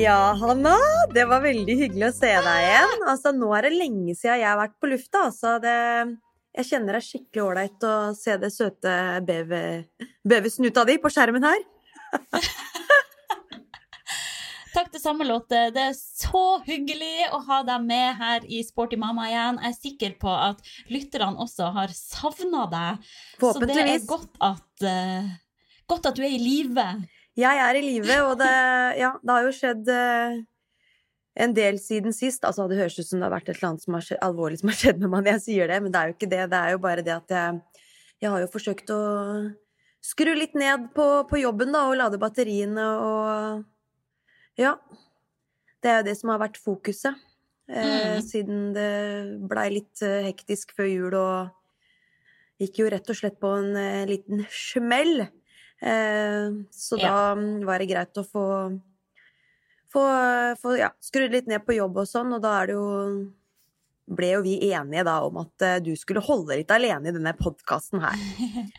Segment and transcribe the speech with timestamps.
[0.00, 0.76] Ja, Hanna,
[1.14, 3.02] det var veldig hyggelig å se deg igjen.
[3.10, 5.24] Altså, nå er det lenge siden jeg har vært på lufta.
[5.28, 5.74] Altså, det,
[6.58, 8.94] jeg kjenner det er skikkelig ålreit å se det søte
[9.26, 9.84] beve-
[10.28, 11.60] bevesnuta di på skjermen her.
[14.72, 15.66] Takk det samme, Lotte.
[15.74, 19.58] Det er så hyggelig å ha deg med her i Sporty mamma igjen.
[19.60, 23.10] Jeg er sikker på at lytterne også har savna deg.
[23.42, 25.28] Så det er godt at, eh,
[25.92, 26.86] godt at du er i live.
[27.38, 28.50] Jeg er i live, og det,
[29.00, 30.34] ja, det har jo skjedd eh,
[31.46, 32.44] en del siden sist.
[32.44, 34.68] Altså, det høres ut som det har vært et eller annet som skjedd, alvorlig som
[34.68, 36.42] har skjedd med meg når jeg sier det, men det er jo ikke det.
[36.52, 37.62] Det er jo bare det at jeg,
[38.20, 39.00] jeg har jo forsøkt å
[40.02, 44.76] skru litt ned på, på jobben, da, og lade batteriene og Ja.
[45.82, 47.16] Det er jo det som har vært fokuset.
[47.16, 47.28] Eh,
[47.72, 48.20] Mm.
[48.26, 48.88] Siden det
[49.48, 51.52] blei litt eh, hektisk før jul og
[52.60, 55.24] gikk jo rett og slett på en eh, liten smell.
[55.82, 57.34] Eh, så da
[57.66, 58.46] var det greit å få,
[59.90, 60.02] få,
[60.62, 62.90] få ja, skrudd litt ned på jobb og sånn, og da er det jo
[64.12, 67.36] ble jo vi enige da om at eh, du skulle holde litt alene i denne
[67.38, 68.26] podkasten her.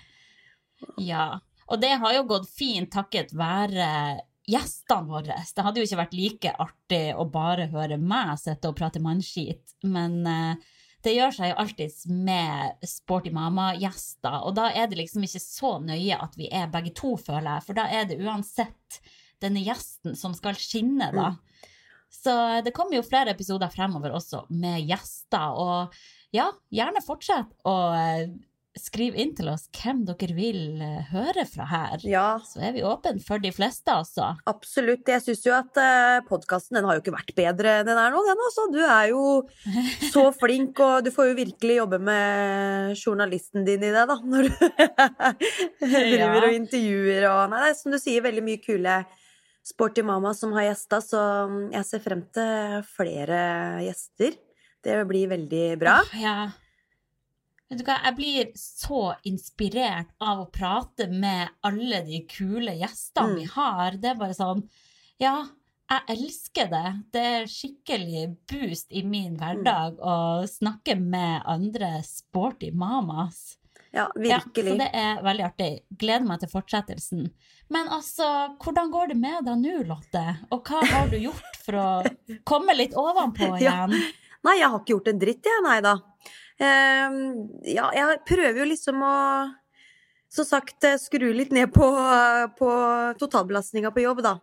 [0.99, 1.37] Ja,
[1.71, 3.85] og det har jo gått fint takket være
[4.51, 5.37] gjestene våre.
[5.55, 9.77] Det hadde jo ikke vært like artig å bare høre meg sitte og prate mannskit,
[9.87, 15.25] men eh, det gjør seg jo alltids med Sporty Mama-gjester, og da er det liksom
[15.27, 19.01] ikke så nøye at vi er begge to, føler jeg, for da er det uansett
[19.43, 21.33] denne gjesten som skal skinne, da.
[22.13, 25.95] Så det kommer jo flere episoder fremover også med gjester, og
[26.35, 27.75] ja, gjerne fortsett å
[28.73, 32.03] eh, skrive inn til oss hvem dere vil eh, høre fra her.
[32.07, 34.33] Ja, Så er vi åpne for de fleste, altså.
[34.49, 35.07] absolutt.
[35.07, 38.13] Jeg syns jo at uh, podkasten den har jo ikke vært bedre enn den er
[38.13, 38.67] nå, den altså.
[38.73, 39.23] Du er jo
[40.13, 44.17] så flink, og du får jo virkelig jobbe med journalisten din i det, da.
[44.19, 44.55] Når du
[45.93, 49.03] driver og intervjuer og Nei, det er som du sier, veldig mye kule
[49.63, 51.21] sporty mama som har gjesta, så
[51.71, 53.39] jeg ser frem til flere
[53.85, 54.35] gjester.
[54.83, 56.01] Det blir veldig bra.
[56.19, 56.51] Ja.
[57.71, 63.29] Vet du hva, jeg blir så inspirert av å prate med alle de kule gjestene
[63.31, 63.35] Mm.
[63.39, 63.91] vi har.
[63.97, 64.67] Det er bare sånn
[65.19, 65.45] Ja,
[65.89, 67.03] jeg elsker det.
[67.13, 73.57] Det er skikkelig boost i min hverdag å snakke med andre sporty mamas.
[73.93, 74.71] Ja, Ja, virkelig.
[74.73, 75.83] så det er veldig artig.
[75.95, 77.31] Gleder meg til fortsettelsen.
[77.69, 80.39] Men altså, hvordan går det med deg nå, Lotte?
[80.51, 82.03] Og hva har du gjort for å
[82.45, 83.85] komme litt ovenpå Ja.
[83.87, 84.01] igjen?
[84.43, 85.95] Nei, jeg har ikke gjort en dritt, jeg, nei da.
[86.61, 87.17] Ehm,
[87.65, 89.15] ja, jeg prøver jo liksom å
[90.33, 91.87] som sagt eh, skru litt ned på,
[92.57, 92.69] på
[93.21, 94.37] totalbelastninga på jobb, da.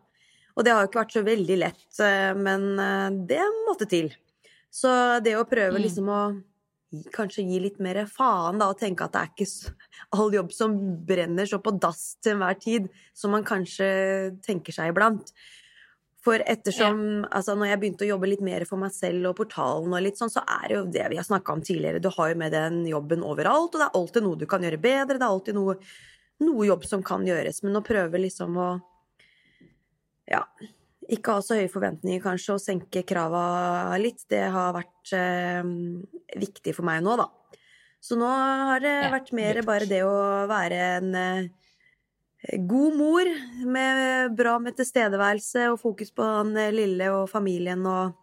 [0.59, 4.13] Og det har jo ikke vært så veldig lett, eh, men eh, det måtte til.
[4.71, 4.91] Så
[5.25, 5.83] det å prøve Mm.
[5.83, 6.21] liksom å
[7.15, 9.75] kanskje gi litt mer faen, da, og tenke at det er ikke
[10.19, 10.75] all jobb som
[11.07, 13.87] brenner så på dass til enhver tid, som man kanskje
[14.43, 15.31] tenker seg iblant.
[16.21, 19.95] For ettersom, altså når jeg begynte å jobbe litt mer for meg selv og portalen
[19.97, 22.03] og litt sånn, så er det jo det vi har snakka om tidligere.
[22.05, 24.83] Du har jo med den jobben overalt, og det er alltid noe du kan gjøre
[24.83, 25.17] bedre.
[25.17, 25.79] Det er alltid noe,
[26.45, 27.63] noe jobb som kan gjøres.
[27.65, 28.69] Men å prøve liksom å
[30.31, 30.43] ja,
[31.11, 35.65] ikke ha så høye forventninger kanskje, og senke krava litt, det har vært eh,
[36.39, 37.31] viktig for meg nå, da.
[38.01, 40.13] Så nå har det Ja, vært mer bare det å
[40.49, 41.49] være en eh,
[42.43, 43.29] god mor
[43.69, 48.17] med bra med tilstedeværelse og fokus på den eh, lille og familien og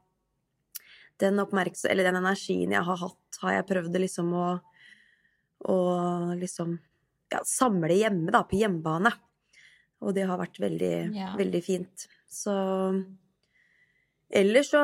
[1.21, 4.47] den den energien jeg har hatt, har jeg prøvd liksom å
[5.67, 5.77] å
[6.37, 6.75] liksom
[7.33, 9.09] ja, samle hjemme, da, på hjemmebane.
[10.05, 11.31] Og det har vært veldig, Ja.
[11.35, 12.07] veldig fint.
[12.29, 12.53] Så
[14.29, 14.79] Ellers så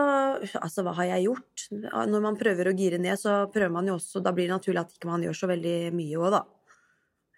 [0.61, 1.67] Altså, hva har jeg gjort?
[2.07, 4.79] Når man prøver å gire ned, så prøver man jo også Da blir det naturlig
[4.79, 6.43] at ikke man gjør så veldig mye òg, da.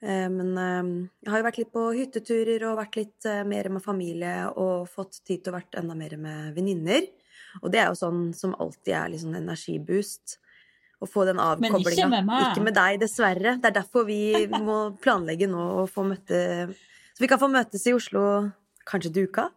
[0.03, 3.69] Eh, Men eh, jeg har jo vært litt på hytteturer og vært litt eh, mer
[3.73, 7.07] med familie og fått tid til å vært enda mer med venninner.
[7.63, 10.37] Og det er jo sånn som alltid er litt sånn energiboost.
[11.03, 12.43] Å få den Men ikke med meg.
[12.49, 13.57] Ikke med deg, dessverre.
[13.59, 16.39] Det er derfor vi må planlegge nå å få møte
[16.71, 18.23] Så vi kan få møtes i Oslo
[18.87, 19.49] kanskje til uka.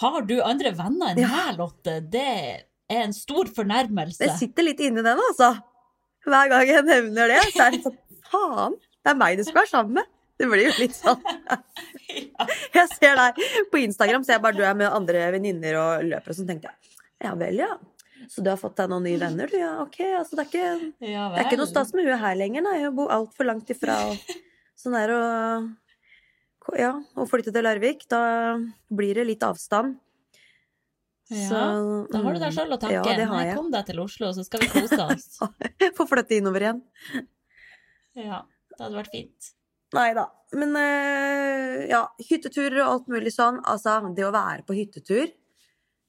[0.00, 1.28] Har du andre venner enn Ja.
[1.30, 2.00] meg, Lotte?
[2.10, 2.66] Det er
[3.02, 4.18] en stor fornærmelse.
[4.22, 5.54] Det sitter litt inni den, altså.
[6.26, 7.96] Hver gang jeg nevner det, så er det sånn
[8.36, 10.12] Faen, det er meg du skal være sammen med.
[10.36, 11.22] Det blir jo litt sånn.
[12.76, 13.38] Jeg ser deg
[13.72, 16.68] på Instagram, ser jeg bare du er med andre venninner og løper, og sånn tenkte
[16.68, 17.70] jeg ja vel, ja.
[18.28, 19.56] Så du har fått deg noen nye venner, du?
[19.56, 19.96] Ja, ok.
[20.18, 20.70] Altså, det er ikke,
[21.06, 22.74] Ja det er ikke noe stas med hun her lenger, nei.
[22.84, 23.96] Hun bor altfor langt ifra.
[24.10, 24.34] Og
[24.82, 28.04] sånn der og Ja, å flytte til Larvik.
[28.10, 28.20] Da
[28.92, 29.96] blir det litt avstand.
[31.32, 31.62] Ja,
[32.12, 33.00] Da har du deg sjøl å takke.
[33.00, 35.40] Ja, Nei, kom deg til Oslo, så skal vi kose oss.
[35.96, 36.84] Få flytte innover igjen.
[38.16, 38.42] Ja,
[38.72, 39.52] det hadde vært fint.
[39.96, 40.26] Nei da.
[40.56, 43.60] Men eh, ja, hytteturer og alt mulig sånn.
[43.68, 45.30] Altså, det å være på hyttetur,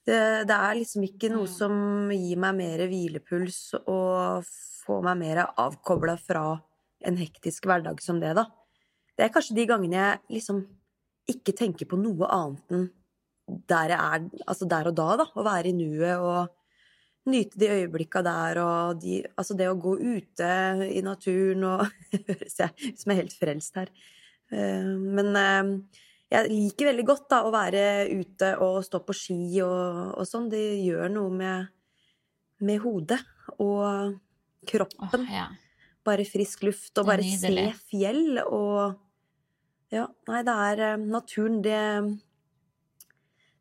[0.07, 4.47] det, det er liksom ikke noe som gir meg mer hvilepuls og
[4.87, 6.45] får meg mer avkobla fra
[7.07, 8.47] en hektisk hverdag som det, da.
[9.17, 10.61] Det er kanskje de gangene jeg liksom
[11.27, 12.87] ikke tenker på noe annet enn
[13.67, 15.25] der jeg er, altså der og da, da.
[15.35, 16.53] Å være i nuet og
[17.27, 20.49] nyte de øyeblikka der og de Altså det å gå ute
[20.87, 21.85] i naturen og
[22.29, 23.91] Høres jeg ut som jeg er helt frelst her.
[24.51, 25.71] Eh, Men eh,
[26.27, 27.81] jeg liker veldig godt da å være
[28.11, 30.49] ute og stå på ski og, og sånn.
[30.51, 31.69] Det gjør noe med,
[32.67, 33.21] med hodet
[33.55, 34.17] og
[34.67, 35.07] kroppen.
[35.07, 35.27] kroppen.
[35.31, 35.47] ja.
[36.07, 37.51] Bare frisk luft og bare se
[37.89, 39.03] fjell og
[39.91, 41.81] Ja, nei, det er eh, naturen det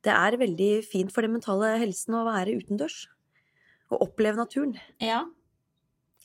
[0.02, 3.04] Det er veldig fint for den mentale helsen å være utendørs.
[3.90, 4.76] Og oppleve naturen.
[5.00, 5.24] ja.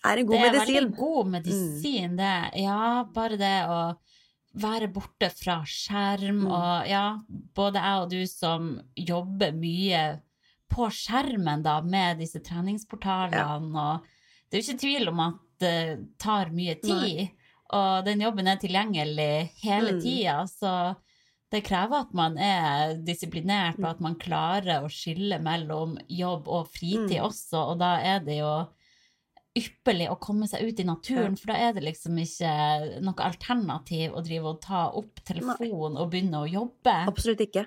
[0.03, 0.51] Er en god medisin.
[0.51, 0.75] Det er medisin.
[0.75, 2.51] veldig god medisin, det.
[2.63, 3.97] Ja, bare det å
[4.57, 6.47] være borte fra skjerm Mm.
[6.51, 7.19] og ja,
[7.53, 10.21] både jeg og du som jobber mye
[10.73, 14.01] på skjermen da, med disse treningsportalene, og
[14.49, 17.29] det er jo ikke tvil om at det tar mye tid,
[17.71, 20.01] og den jobben er tilgjengelig hele Mm.
[20.01, 20.95] tida, så
[21.51, 26.69] det krever at man er disiplinert, og at man klarer å skille mellom jobb og
[26.71, 27.25] fritid Mm.
[27.27, 28.53] også, og da er det jo
[29.59, 34.13] ypperlig å komme seg ut i naturen, for da er det liksom ikke noe alternativ
[34.15, 36.93] å drive og ta opp telefonen og begynne å jobbe.
[37.11, 37.65] Absolutt ikke.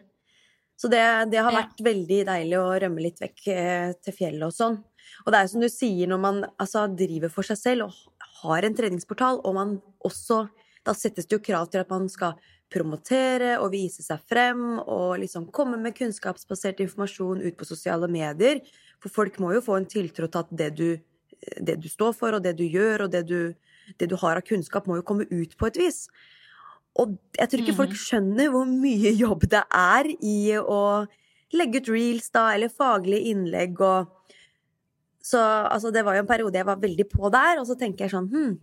[0.80, 1.60] Så det, det har Ja.
[1.62, 4.78] vært veldig deilig å rømme litt vekk eh, til fjellet og sånn.
[5.26, 7.92] Og det er som du sier, når man altså, driver for seg selv og
[8.42, 10.48] har en treningsportal, og man også
[10.84, 12.34] Da settes det jo krav til at man skal
[12.74, 18.60] promotere og vise seg frem og liksom komme med kunnskapsbasert informasjon ut på sosiale medier.
[19.02, 20.88] For folk må jo få en tiltro til at det du,
[21.60, 23.54] det du står for, og det du gjør, og det du,
[24.00, 26.04] det du har av kunnskap, må jo komme ut på et vis.
[26.98, 28.02] Og jeg tror ikke folk Mhm.
[28.04, 31.06] skjønner hvor mye jobb det er i å
[31.54, 34.10] legge ut reels, da, eller faglige innlegg og
[35.24, 38.04] Så altså, det var jo en periode jeg var veldig på der, og så tenker
[38.04, 38.58] jeg sånn hm,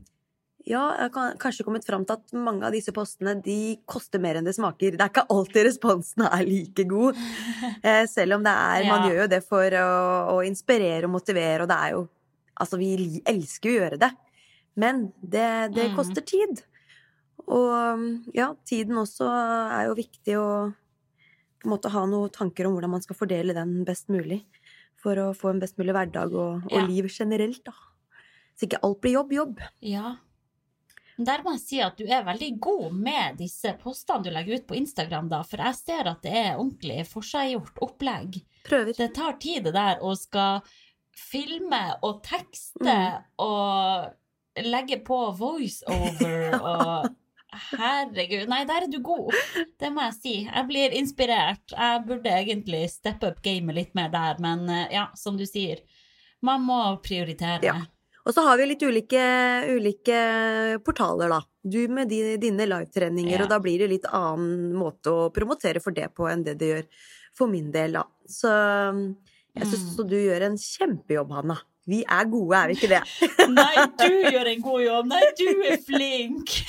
[0.66, 4.36] ja, jeg har kanskje kommet fram til at mange av disse postene de koster mer
[4.40, 4.94] enn det smaker.
[4.98, 7.16] Det er ikke alltid responsen er like god.
[7.84, 9.10] Eh, selv om det er Man Ja.
[9.10, 9.88] gjør jo det for å,
[10.36, 12.08] å inspirere og motivere, og det er jo
[12.62, 14.12] Altså, vi elsker å gjøre det.
[14.78, 15.96] Men det, det Mm.
[15.96, 16.62] koster tid.
[17.48, 18.04] Og
[18.36, 20.48] ja, tiden også er jo viktig å
[21.62, 24.44] på en måte ha noen tanker om hvordan man skal fordele den best mulig.
[25.02, 26.86] For å få en best mulig hverdag og, og Ja.
[26.86, 27.74] liv generelt, da.
[28.60, 29.60] Så ikke alt blir jobb, jobb.
[29.82, 30.18] Ja.
[31.28, 34.68] Der må jeg si at du er veldig god med disse postene du legger ut
[34.70, 38.42] på Instagram, da, for jeg ser at det er ordentlig forseggjort opplegg.
[38.68, 38.94] Prøver.
[38.98, 40.62] Det tar tid det der å skal
[41.18, 43.24] filme og tekste Mm.
[43.44, 47.10] og legge på voiceover og
[47.52, 48.48] Herregud.
[48.48, 49.36] Nei, der er du god.
[49.80, 50.36] Det må jeg si.
[50.46, 51.74] Jeg blir inspirert.
[51.76, 55.82] Jeg burde egentlig steppe up gamet litt mer der, men eh, ja, som du sier,
[56.48, 57.60] man må prioritere.
[57.68, 57.76] Ja.
[58.26, 59.22] Og så har vi litt ulike,
[59.74, 60.18] ulike
[60.86, 61.40] portaler, da.
[61.64, 63.44] Du med de, dine livetreninger, Ja.
[63.44, 66.68] og da blir det litt annen måte å promotere for det på enn det det
[66.70, 66.86] gjør
[67.38, 68.04] for min del, da.
[68.30, 68.50] Så
[69.56, 70.08] jeg syns Mm.
[70.10, 71.58] du gjør en kjempejobb, Hanna.
[71.88, 73.02] Vi er gode, er vi ikke det?
[73.50, 75.06] Nei, du gjør en god jobb.
[75.08, 76.50] Nei, du er flink.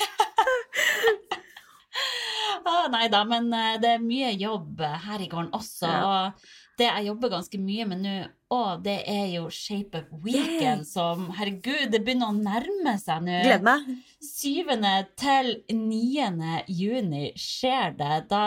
[2.65, 5.87] ah, nei da, men eh, det er mye jobb her i gården også.
[5.89, 6.01] Ja.
[6.07, 6.33] Og
[6.79, 8.13] det jeg jobber ganske mye med nå,
[8.53, 13.39] og det er jo Shape of Weekend, som Herregud, det begynner å nærme seg nå.
[13.45, 13.91] Gleder meg.
[14.25, 14.73] 7.
[15.19, 16.53] til 9.
[16.69, 18.17] juni skjer det.
[18.31, 18.45] Da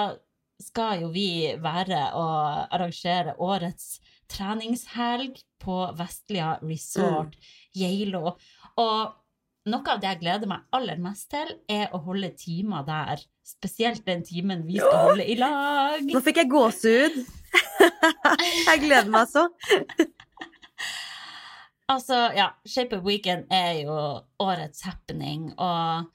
[0.63, 3.99] skal jo vi være og arrangere årets
[4.33, 7.37] treningshelg på Vestlia Resort,
[7.77, 8.35] Geilo.
[8.81, 9.15] Og
[9.71, 13.23] noe av det jeg gleder meg aller mest til, er å holde timer der.
[13.47, 16.03] Spesielt den timen vi skal holde i lag.
[16.07, 17.19] Nå fikk jeg gåsehud.
[18.69, 19.49] jeg gleder meg så.
[21.87, 23.97] Altså, ja, Shape of Weekend er jo
[24.43, 26.09] årets happening, og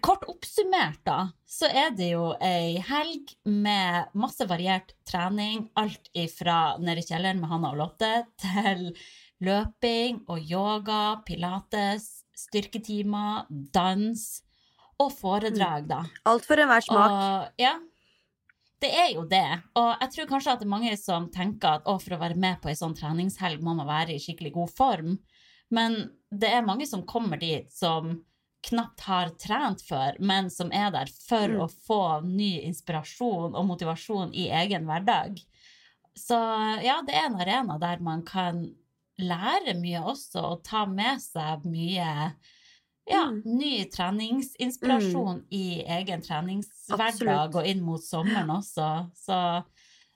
[0.00, 5.66] kort oppsummert, da, så er det jo ei helg med masse variert trening.
[5.76, 8.88] Alt ifra nede i kjelleren med Hanna og Lotte til
[9.44, 13.44] løping og yoga, pilates, styrketimer,
[13.74, 14.24] dans
[15.02, 16.00] og foredrag, da.
[16.32, 17.12] Alt for enhver smak.
[17.12, 17.76] Og, ja,
[18.82, 19.46] det er jo det.
[19.78, 22.38] Og jeg tror kanskje at det er mange som tenker at å, for å være
[22.40, 25.16] med på ei sånn treningshelg må man være i skikkelig god form.
[25.72, 25.96] Men
[26.28, 28.18] det er mange som kommer dit som
[28.62, 31.62] knapt har trent før, men som er der for Mm.
[31.64, 35.40] å få ny inspirasjon og motivasjon i egen hverdag.
[36.14, 36.36] Så
[36.84, 38.62] ja, det er en arena der man kan
[39.18, 42.34] lære mye også, og ta med seg mye
[43.08, 43.42] ja, Mm.
[43.44, 49.10] ny treningsinspirasjon i egen treningshverdag og inn mot sommeren også.
[49.16, 49.64] Så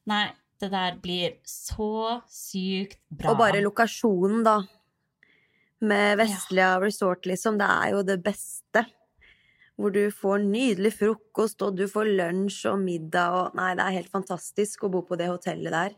[0.07, 0.29] nei,
[0.61, 3.31] det der blir så sykt bra.
[3.33, 4.63] Og bare lokasjonen, da.
[5.81, 7.59] Med Vestlia Resort, liksom.
[7.59, 8.87] Det er jo det beste.
[9.77, 13.97] Hvor du får nydelig frokost, og du får lunsj og middag og Nei, det er
[13.99, 15.91] helt fantastisk å bo på det hotellet der.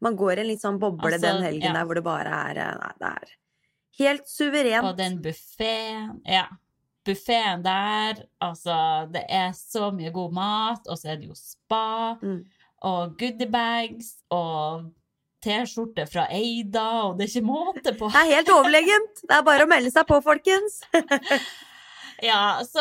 [0.00, 1.78] Man går i en litt sånn boble Altså, den helgen ja.
[1.80, 3.34] der hvor det bare er eh, Nei, det er
[3.98, 4.84] helt suverent.
[4.88, 6.46] Og den buffeen, ja.
[7.04, 8.76] Buffeen der, altså
[9.12, 12.44] Det er så mye god mat, og så er det jo spa, Mm.
[12.82, 14.90] og goodiebags, og
[15.44, 18.08] T-skjorte fra Eida, og det er ikke måte på.
[18.08, 19.20] Det er helt overlegent!
[19.28, 20.80] Det er bare å melde seg på, folkens!
[22.22, 22.80] Ja, så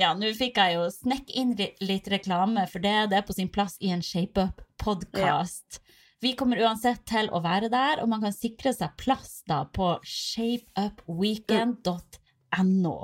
[0.00, 1.50] Ja, nå fikk jeg jo snekk inn
[1.82, 3.10] litt reklame for det.
[3.10, 5.80] Det er på sin plass i en Shape Up-podkast.
[6.20, 9.94] Vi kommer uansett til å være der, og man kan sikre seg plass da på
[10.04, 12.96] shapeupweekend.no.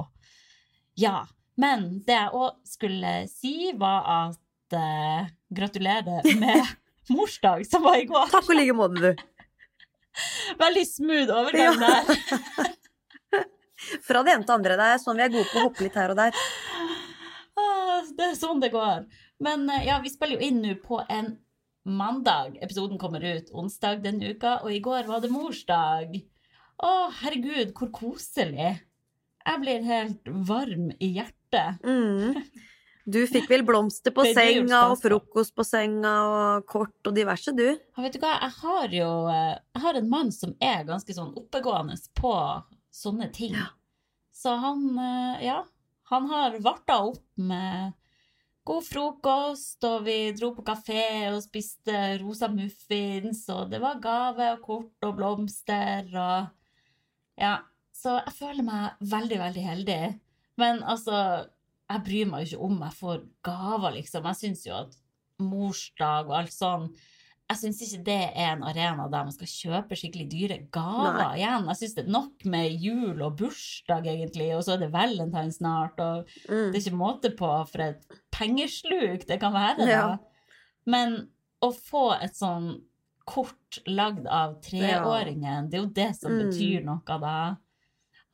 [1.01, 1.23] Ja.
[1.57, 4.37] Men det jeg òg skulle si, var at
[4.77, 5.25] uh,
[5.57, 6.61] gratulerer med
[7.17, 8.29] morsdag, som var i går.
[8.35, 9.17] Takk i like måte, du.
[10.61, 11.83] Veldig smooth overgang Ja.
[11.87, 12.05] der.
[14.07, 14.77] Fra det ene til andre.
[14.77, 16.33] Det er sånn vi er gode på å hoppe litt her og der.
[17.57, 19.01] Ah, Det er sånn det går.
[19.45, 21.27] Men eh, ja, vi spiller jo inn nå på en
[21.87, 22.59] mandag.
[22.63, 26.17] Episoden kommer ut onsdag denne uka, og i går var det morsdag.
[26.83, 28.75] Å, herregud, hvor koselig.
[29.47, 31.85] Jeg blir helt varm i hjertet.
[31.87, 32.43] Mm.
[33.07, 37.69] Du fikk vel blomster på senga og frokost på senga og kort og diverse, du.
[37.71, 41.15] Ja, vet du hva, jeg har jo eh, Jeg har en mann som er ganske
[41.15, 42.35] sånn oppegående på
[42.91, 43.55] sånne ting.
[43.55, 43.69] Ja.
[44.35, 45.61] Så han, eh, ja,
[46.11, 47.95] han har varta opp med
[48.67, 54.51] god frokost, og vi dro på kafé og spiste rosa muffins, og det var gave
[54.57, 56.53] og kort og blomster og
[57.41, 57.59] Ja.
[57.97, 60.01] Så jeg føler meg veldig, veldig heldig.
[60.61, 61.47] Men altså,
[61.89, 64.27] jeg bryr meg jo ikke om jeg får gaver, liksom.
[64.29, 64.99] Jeg syns jo at
[65.41, 66.91] morsdag og alt sånn
[67.49, 71.69] jeg syns ikke det er en arena der man skal kjøpe skikkelig dyre gaver igjen.
[71.71, 75.53] Jeg syns det er nok med jul og bursdag, egentlig, og så er det valentine
[75.55, 76.73] snart, og Mm.
[76.73, 79.87] det er ikke måte på for et pengesluk det kan være, da.
[79.87, 80.17] Ja.
[80.87, 81.29] Men
[81.63, 82.81] å få et sånn
[83.27, 86.51] kort lagd av treåringen, det er jo det som Mm.
[86.51, 87.57] betyr noe, da.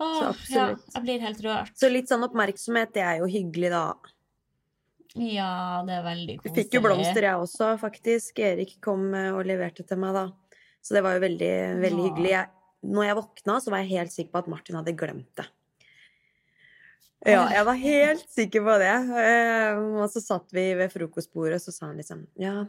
[0.01, 0.51] Så absolutt.
[0.51, 1.71] ja, jeg blir helt rørt.
[1.79, 3.95] Så litt sånn oppmerksomhet, det er jo hyggelig, da.
[5.15, 6.55] Ja, det er veldig koselig.
[6.57, 8.39] fikk jo blomster, jeg også, faktisk.
[8.41, 10.29] Erik kom eh, og leverte til meg, da.
[10.83, 11.51] Så det var jo veldig,
[11.83, 12.07] veldig Ja.
[12.09, 12.31] hyggelig.
[12.31, 12.49] Jeg,
[12.83, 15.47] når jeg våkna, så var jeg helt sikker på at Martin hadde glemt det.
[17.25, 18.95] Ja, jeg var helt sikker på det.
[19.23, 22.65] Eh, Og så satt vi ved frokostbordet, og så sa han liksom Ja,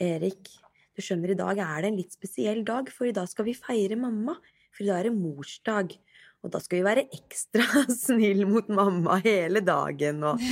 [0.00, 0.48] Erik,
[0.96, 3.54] du skjønner, i dag er det en litt spesiell dag, for i dag skal vi
[3.54, 4.34] feire mamma.
[4.74, 5.94] For i dag er det morsdag.
[6.46, 7.64] Og da skal vi være ekstra
[8.04, 10.42] snill mot mamma hele dagen, og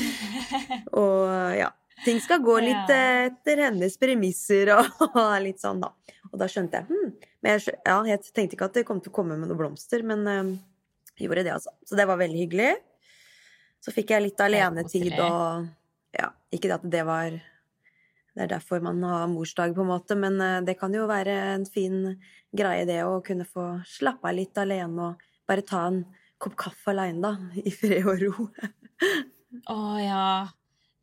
[1.02, 1.71] og ja,
[2.05, 2.97] ting skal gå litt Ja.
[2.97, 5.93] eh, etter hennes premisser og, og litt sånn, da.
[6.33, 7.12] Og da skjønte jeg hm.
[7.45, 10.02] Men jeg, ja, jeg tenkte ikke at det kom til å komme med noen blomster,
[10.02, 10.55] men eh,
[11.23, 11.71] gjorde det, altså.
[11.87, 12.73] Så det var veldig hyggelig.
[13.85, 15.69] Så fikk jeg litt alenetid og
[16.16, 20.40] Ja, ikke at det var Det er derfor man har morsdag, på en måte, men
[20.43, 22.02] eh, det kan jo være en fin
[22.57, 26.02] greie, det å kunne få slappe av litt alene og bare ta en
[26.42, 27.62] kopp kaffe aleine, da.
[27.62, 28.48] I fred og ro.
[29.72, 30.24] Å ja,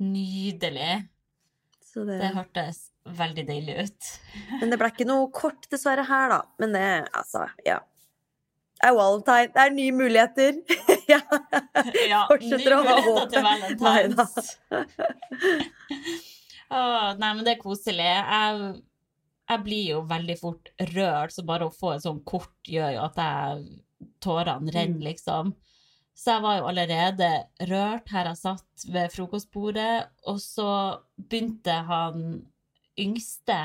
[0.03, 1.03] nydelig.
[1.93, 2.19] Så det...
[2.21, 2.85] Det hørtes
[3.17, 4.11] veldig deilig ut.
[4.59, 6.39] Men det ble ikke noe kort, dessverre, her, da.
[6.61, 7.81] Men det, altså, ja.
[8.79, 9.51] Det er valentine.
[9.53, 10.57] Det er nye muligheter.
[11.13, 11.21] ja.
[12.09, 13.29] Ja, Fortsetter å ha nye muligheter håp.
[13.33, 14.49] til valentines.
[14.71, 14.89] Neida.
[16.73, 18.09] Åh, nei, men det er koselig.
[18.09, 18.73] Jeg,
[19.51, 23.03] jeg blir jo veldig fort rørt, så bare å få et sånt kort gjør jo
[23.05, 23.67] at jeg
[24.23, 25.53] tårene renner, liksom.
[26.15, 27.29] Så jeg var jo allerede
[27.71, 32.43] rørt her jeg satt ved frokostbordet, og så begynte han
[32.99, 33.57] yngste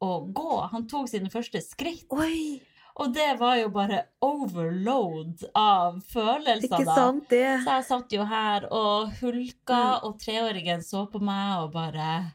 [0.00, 0.50] å gå.
[0.70, 2.06] Han tok sine første skritt.
[2.14, 2.60] Oi!
[2.98, 6.94] Og det var jo bare overload av følelser, Ikke da.
[6.96, 7.44] sant, det?
[7.64, 10.04] Så jeg satt jo her og hulka, Mm.
[10.08, 12.34] og treåringen så på meg og bare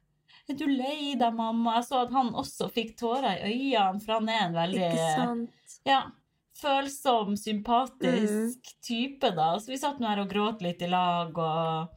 [0.50, 1.75] Er du lei deg, mamma?
[1.75, 5.15] Jeg så at han også fikk tårer i øynene, for han er en veldig Ikke
[5.15, 5.50] sant?
[5.86, 6.01] ja,
[6.62, 8.79] følsom, sympatisk Mm.
[8.88, 9.57] type, da.
[9.60, 11.89] Så vi satt nå her og gråt litt i lag, og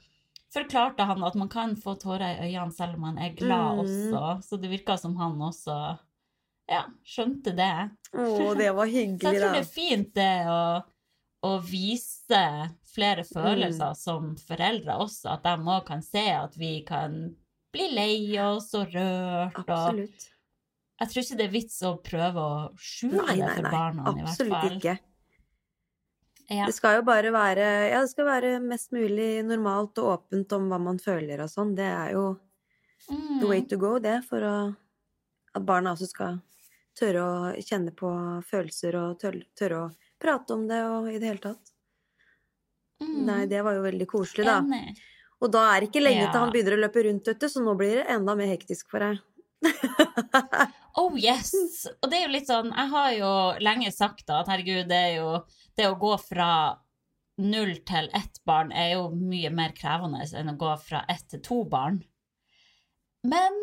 [0.54, 3.84] forklarte han at man kan få tårer i øynene selv om man er glad Mm.
[3.84, 4.42] også.
[4.48, 5.98] Så det virka som han også
[6.68, 7.90] ja, skjønte det.
[8.12, 9.28] Å, det var hyggelig, da.
[9.28, 10.82] Så jeg tror det er fint det å,
[11.44, 13.96] å vise flere følelser Mm.
[13.96, 17.36] som foreldre også, at de òg kan se at vi kan
[17.72, 19.58] bli lei oss og rørt.
[19.58, 20.30] Og Absolutt.
[21.00, 23.70] Jeg tror ikke det er vits å prøve å skjule Nei, det for nei.
[23.74, 24.98] barna, Nei, Absolutt ikke.
[26.48, 26.66] Ja.
[26.68, 30.68] Det skal jo bare være Ja, det skal være mest mulig normalt og åpent om
[30.70, 31.74] hva man føler og sånn.
[31.76, 32.26] Det er jo
[33.10, 33.40] Mm.
[33.40, 34.76] the way to go, det, for å,
[35.54, 36.40] at barna også skal
[36.98, 38.08] tørre å kjenne på
[38.42, 41.70] følelser og tørre, tørre å prate om det og i det hele tatt.
[43.00, 43.20] Mm.
[43.28, 44.56] Nei, det var jo veldig koselig, da.
[44.64, 44.96] Enig.
[45.40, 46.32] Og da er det ikke lenge Ja.
[46.32, 48.88] til han begynner å løpe rundt, vet du, så nå blir det enda mer hektisk
[48.90, 49.20] for deg.
[50.96, 51.50] Oh yes!
[52.02, 53.30] Og det er jo litt sånn Jeg har jo
[53.60, 55.30] lenge sagt da at herregud, det er jo
[55.76, 56.50] Det å gå fra
[57.36, 61.42] null til ett barn er jo mye mer krevende enn å gå fra ett til
[61.44, 61.98] to barn.
[63.28, 63.58] Men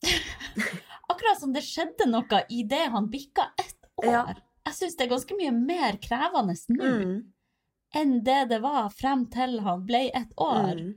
[1.12, 4.22] akkurat som det skjedde noe i det han bikka ett år Ja.
[4.64, 7.12] Jeg syns det er ganske mye mer krevende nå Mm.
[7.96, 10.76] enn det det var frem til han ble ett år.
[10.80, 10.90] Mm.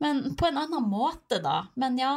[0.00, 1.68] Men på en annen måte, da.
[1.76, 2.14] Men ja,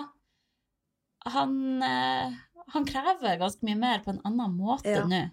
[1.33, 2.33] han, eh,
[2.73, 5.05] han krever ganske mye mer på en annen måte Ja.
[5.05, 5.29] nå.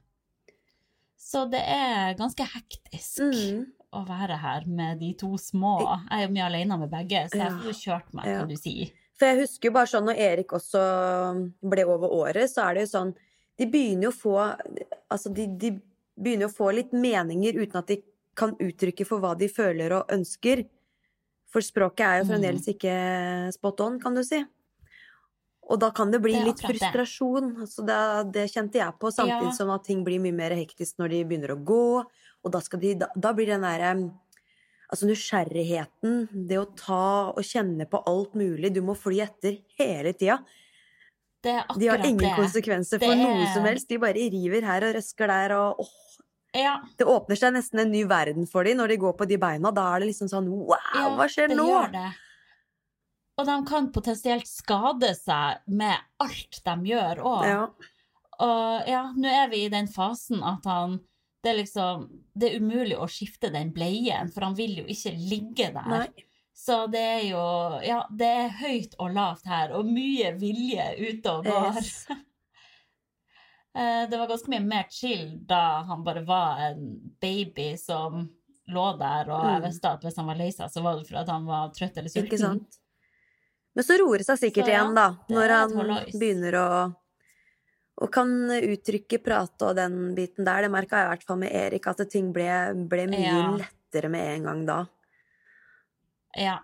[1.18, 3.66] Så det er ganske hektisk Mm.
[3.92, 5.78] å være her med de to små.
[6.10, 8.56] Jeg er jo mye alene med begge, så jeg får jo kjørt meg, kan du
[8.56, 8.92] si.
[9.16, 12.88] For jeg husker jo bare sånn når Erik også ble over året, så er det
[12.88, 13.14] jo sånn
[13.56, 14.34] De begynner jo å få
[15.10, 15.80] Altså, de, de
[16.20, 18.02] begynner å få litt meninger uten at de
[18.34, 20.64] kan uttrykke for hva de føler og ønsker.
[21.46, 22.30] For språket er jo Mm.
[22.32, 24.44] fremdeles ikke spot on, kan du si.
[25.70, 27.54] Og da kan det bli Det litt frustrasjon.
[27.64, 28.00] Altså det,
[28.34, 29.56] det kjente jeg på, samtidig Ja.
[29.56, 32.04] som at ting blir mye mer hektisk når de begynner å gå.
[32.44, 33.94] Og da, skal de, da, da blir den derre
[34.92, 40.12] Altså nysgjerrigheten, det å ta og kjenne på alt mulig, du må fly etter hele
[40.14, 40.36] tida.
[41.42, 42.34] De har ingen det.
[42.36, 43.18] konsekvenser for er...
[43.18, 43.88] noe som helst.
[43.90, 45.94] De bare river her og røsker der og åh,
[46.54, 49.40] Ja, Det åpner seg nesten en ny verden for dem når de går på de
[49.40, 49.72] beina.
[49.74, 51.66] Da er det liksom sånn wow, ja, hva skjer nå?
[51.66, 52.06] gjør det.
[53.38, 57.46] Og de kan potensielt skade seg med alt de gjør òg.
[57.48, 57.64] Ja.
[58.44, 61.00] Og ja, nå er vi i den fasen at han
[61.44, 65.12] det er liksom Det er umulig å skifte den bleien, for han vil jo ikke
[65.18, 65.90] ligge der.
[65.92, 66.06] Nei.
[66.56, 67.42] Så det er jo
[67.84, 71.80] Ja, det er høyt og lavt her, og mye vilje ute og går.
[71.82, 72.06] Yes.
[73.76, 76.84] Eh, Det var ganske mye mer chill da han bare var en
[77.20, 78.28] baby som
[78.70, 79.64] lå der, og jeg Mm.
[79.66, 81.96] visste at hvis han var lei seg, så var det for at han var trøtt
[81.98, 82.24] eller sulten.
[82.30, 82.78] Ikke sant?
[83.74, 85.06] Men så roer det seg sikkert Så ja, igjen, da.
[85.28, 85.72] Når han
[86.14, 86.68] begynner å
[88.02, 90.62] og kan uttrykke, prate og den biten der.
[90.66, 92.48] Det merka jeg i hvert fall med Erik, at ting ble,
[92.90, 93.50] ble mye Ja.
[93.56, 94.78] lettere med en gang da.
[96.36, 96.58] Ja.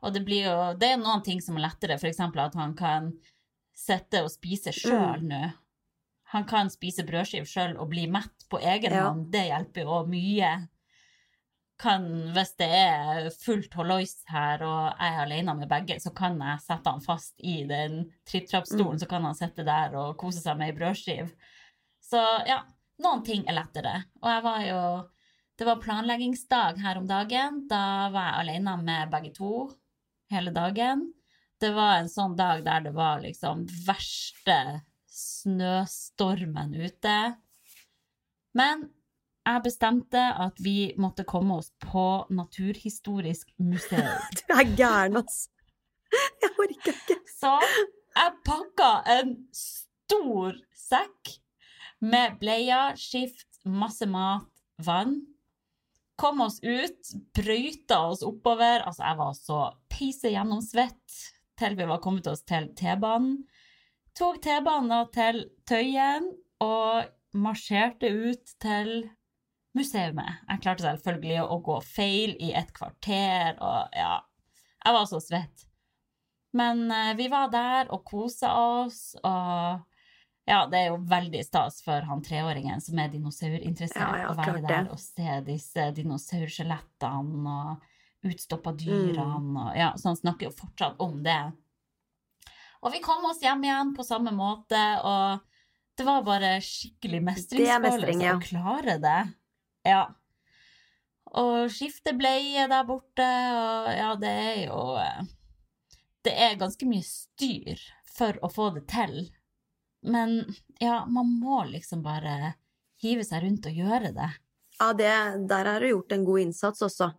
[0.00, 2.20] Og det blir jo Det er noen ting som er lettere, f.eks.
[2.20, 3.12] at han kan
[3.76, 5.28] sitte og spise sjøl Mm.
[5.28, 5.52] nå.
[6.32, 9.10] Han kan spise brødskive sjøl og bli mett på egen Ja.
[9.10, 9.30] hånd.
[9.30, 10.68] Det hjelper jo mye.
[11.80, 16.34] Kan, hvis det er fullt hollois her og jeg er alene med begge, så kan
[16.44, 19.00] jeg sette han fast i den tripp-trapp-stolen, Mm.
[19.00, 21.30] så kan han sitte der og kose seg med ei brødskive.
[22.04, 22.58] Så ja,
[23.00, 23.94] noen ting er lettere.
[24.20, 24.82] Og jeg var jo
[25.60, 27.66] Det var planleggingsdag her om dagen.
[27.68, 29.70] Da var jeg alene med begge to
[30.30, 31.02] hele dagen.
[31.60, 37.16] Det var en sånn dag der det var liksom verste snøstormen ute.
[38.56, 38.88] Men
[39.46, 44.20] jeg bestemte at vi måtte komme oss på Naturhistorisk museum.
[44.38, 45.48] Du er gæren, altså.
[46.42, 47.18] Jeg orker ikke.
[47.38, 47.54] Så
[48.16, 51.36] jeg pakka en stor sekk
[52.00, 54.48] med bleier, skift, masse mat,
[54.84, 55.20] vann.
[56.20, 58.84] Kom oss ut, brøyta oss oppover.
[58.84, 59.60] Altså, jeg var så
[59.92, 61.20] peise gjennomsvett
[61.60, 63.42] til vi var kommet oss til T-banen.
[64.16, 66.28] Tok T-banen til Tøyen
[66.64, 69.08] og marsjerte ut til
[69.76, 70.16] museet.
[70.16, 74.18] Jeg klarte selvfølgelig å gå feil i et kvarter, og ja
[74.80, 75.66] Jeg var så svett.
[76.56, 79.84] Men eh, vi var der og kosa oss, og
[80.48, 84.38] ja, det er jo veldig stas for han treåringen som er dinosaurinteressert, Ja, ja, å
[84.38, 84.94] være der det.
[84.94, 89.26] og se disse dinosaurskjelettene og utstoppa dyrene.
[89.44, 89.60] Mm.
[89.60, 91.42] Og, ja, så han snakker jo fortsatt om det.
[92.80, 95.44] Og vi kom oss hjem igjen på samme måte, og
[96.00, 98.34] det var bare skikkelig mestringsfølelse mestring, ja.
[98.38, 99.18] å klare det.
[99.86, 100.02] Ja.
[101.40, 105.28] Og skifte bleie der borte, og ja, det er jo eh,
[106.26, 109.30] Det er ganske mye styr for å få det til.
[110.02, 110.42] Men
[110.80, 112.54] ja, man må liksom bare
[113.00, 114.30] hive seg rundt og gjøre det.
[114.80, 115.12] Ja, det,
[115.48, 117.10] der har du gjort en god innsats også.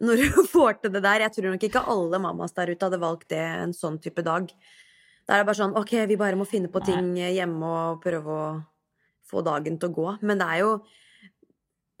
[0.00, 1.26] Når du får til det der.
[1.26, 4.48] Jeg tror nok ikke alle mammas der ute hadde valgt det en sånn type dag.
[5.26, 8.38] Da er det bare sånn ok, vi bare må finne på ting hjemme og prøve
[8.38, 8.48] å
[9.28, 10.08] få dagen til å gå.
[10.26, 10.72] Men det er jo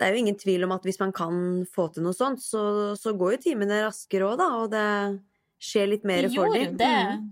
[0.02, 1.36] det er jo ingen tvil om at hvis man kan
[1.70, 2.62] få til noe sånt, så,
[2.98, 4.48] så går jo timene raskere òg, da.
[4.58, 4.86] Og det
[5.62, 6.74] skjer litt mer for dem.
[6.80, 6.94] det.
[7.20, 7.28] Mm.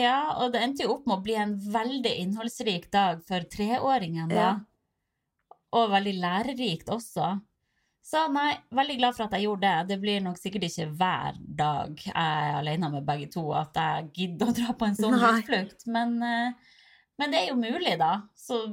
[0.00, 4.30] Ja, og det endte jo opp med å bli en veldig innholdsrik dag for treåringen,
[4.32, 4.38] da.
[4.40, 4.52] Ja.
[5.76, 7.34] Og veldig lærerikt også.
[8.04, 9.92] Så nei, veldig glad for at jeg gjorde det.
[9.92, 14.10] Det blir nok sikkert ikke hver dag jeg er alene med begge to at jeg
[14.16, 16.74] gidder å dra på en sånn utflukt, men, eh,
[17.20, 18.14] men det er jo mulig, da.
[18.36, 18.64] Så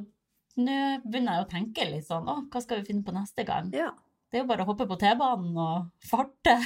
[0.57, 3.69] nå begynner jeg å tenke litt sånn Å, hva skal vi finne på neste gang?
[3.75, 3.91] Ja.
[4.31, 6.57] Det er jo bare å hoppe på T-banen og farte.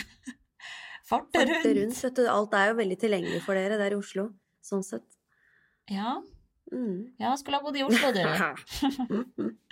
[1.10, 1.66] Farte Farte rundt.
[1.78, 2.24] rundt, vet du.
[2.30, 4.30] Alt er jo veldig tilgjengelig for dere der i Oslo.
[4.66, 5.06] Sånn sett.
[5.94, 6.22] Ja,
[6.74, 7.12] Mm.
[7.22, 8.24] ja, skulle ha bodd i Oslo, du.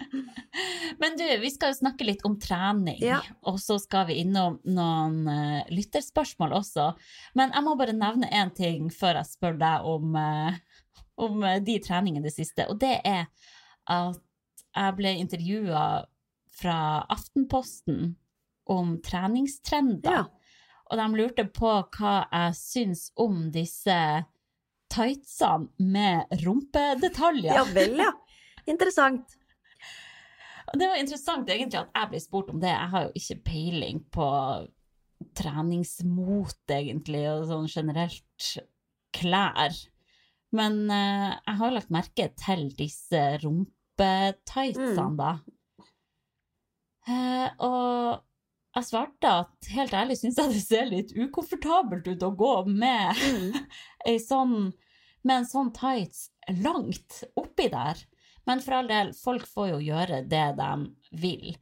[1.01, 3.19] Men du, vi skal jo snakke litt om trening, Ja.
[3.49, 6.91] og så skal vi innom noen uh, lytterspørsmål også.
[7.33, 10.53] Men jeg må bare nevne én ting før jeg spør deg om, uh,
[11.17, 13.25] om uh, de treningene i det siste, og det er
[13.89, 15.85] at jeg ble intervjua
[16.53, 16.77] fra
[17.13, 18.15] Aftenposten
[18.69, 20.23] om treningstrender.
[20.23, 20.25] Ja.
[20.91, 23.97] Og de lurte på hva jeg syns om disse
[24.93, 27.55] tightsene med rumpedetaljer.
[27.57, 28.11] Ja vel, ja.
[28.69, 29.39] Interessant.
[30.71, 32.71] Og det var interessant egentlig at jeg ble spurt om det.
[32.71, 34.27] Jeg har jo ikke peiling på
[35.37, 38.47] treningsmot, egentlig, og sånn generelt
[39.15, 39.75] klær.
[40.53, 43.72] Men eh, jeg har lagt merke til disse rumpetightsene,
[44.79, 45.17] Mm.
[45.19, 45.31] da.
[47.07, 48.23] Eh, og
[48.73, 53.19] jeg svarte at helt ærlig syns jeg det ser litt ukomfortabelt ut å gå med
[53.19, 53.67] Mm.
[54.29, 54.55] sånn,
[55.23, 56.29] med en sånn tights
[56.63, 58.01] langt oppi der.
[58.47, 60.71] Men for all del, folk får jo gjøre det de
[61.21, 61.53] vil.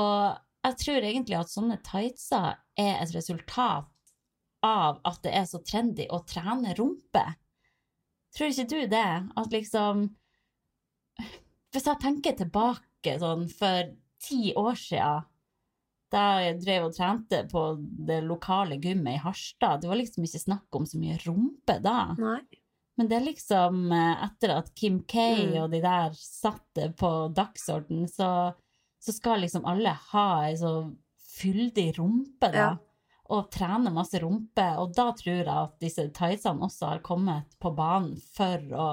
[0.00, 3.90] Og jeg tror egentlig at sånne tightser er et resultat
[4.62, 7.24] av at det er så trendy å trene rumpe.
[8.32, 9.08] Tror ikke du det?
[9.36, 10.06] At liksom
[11.72, 15.24] Hvis jeg tenker tilbake sånn for ti år siden,
[16.12, 20.42] da jeg drev og trente på det lokale gymmet i Harstad, det var liksom ikke
[20.42, 22.12] snakk om så mye rumpe da.
[22.20, 22.42] Nei.
[23.00, 25.54] Men det er liksom eh, etter at Kim K Mm.
[25.62, 28.52] og de der satte på dagsorden, så,
[29.00, 30.74] så skal liksom alle ha ei så
[31.38, 32.58] fyldig rumpe, da.
[32.58, 32.72] Ja.
[33.32, 34.66] Og trene masse rumpe.
[34.76, 38.88] Og da tror jeg at disse tightsene også har kommet på banen for å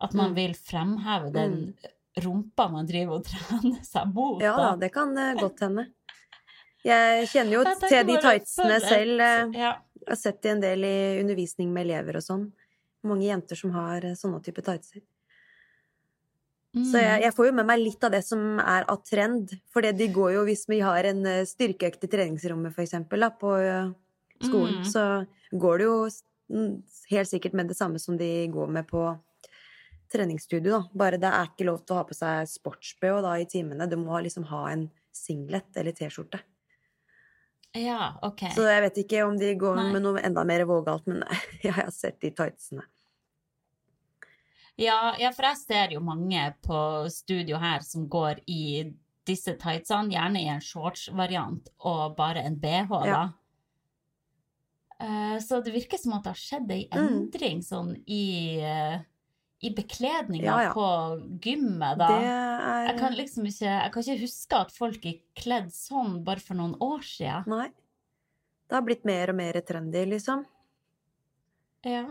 [0.00, 0.34] At man Mm.
[0.36, 1.74] vil fremheve den
[2.18, 4.40] rumpa man driver og trener seg mot.
[4.42, 5.86] Ja da, det kan eh, godt hende.
[6.84, 9.20] Jeg kjenner jo Jeg til de tightsene selv.
[9.20, 9.72] eh, Ja.
[10.00, 12.52] Jeg har sett det en del i undervisning med elever og sånn.
[13.04, 15.02] Mange jenter som har eh, sånne type tightser.
[16.72, 17.22] Så jeg, Mm.
[17.22, 19.50] jeg får jo med meg litt av det som er av trend.
[19.72, 23.94] For de går jo, hvis vi har en styrkeøkt i treningsrommet for eksempel, da, på
[24.42, 24.84] skolen, Mm.
[24.86, 26.08] så går det jo
[26.50, 29.18] mm, helt sikkert med det samme som de går med på
[30.12, 30.80] treningsstudio, da.
[30.94, 33.88] Bare det er ikke lov til å ha på seg sports-BH i timene.
[33.90, 36.40] Du må liksom ha en singlet eller T-skjorte.
[37.78, 38.40] ja, ok.
[38.54, 39.92] Så jeg vet ikke om de går Nei.
[39.94, 41.22] med noe enda mer vågalt, men
[41.62, 42.82] jeg har sett de tightsene.
[44.80, 46.78] Ja, ja, for jeg ser jo mange på
[47.12, 48.86] studio her som går i
[49.28, 53.06] disse tightsene, gjerne i en shorts-variant og bare en BH, da.
[53.10, 53.20] Ja.
[55.00, 57.06] Eh, så det virker som at det har skjedd ei Mm.
[57.08, 59.00] endring sånn i, eh,
[59.62, 60.72] i bekledninga Ja, ja.
[60.72, 60.84] på
[61.44, 62.08] gymmet, da.
[62.16, 66.40] Er Jeg kan liksom ikke, jeg kan ikke huske at folk er kledd sånn bare
[66.40, 67.44] for noen år siden.
[67.52, 67.68] Nei.
[68.70, 70.46] Det har blitt mer og mer trendy, liksom.
[71.84, 72.06] Ja.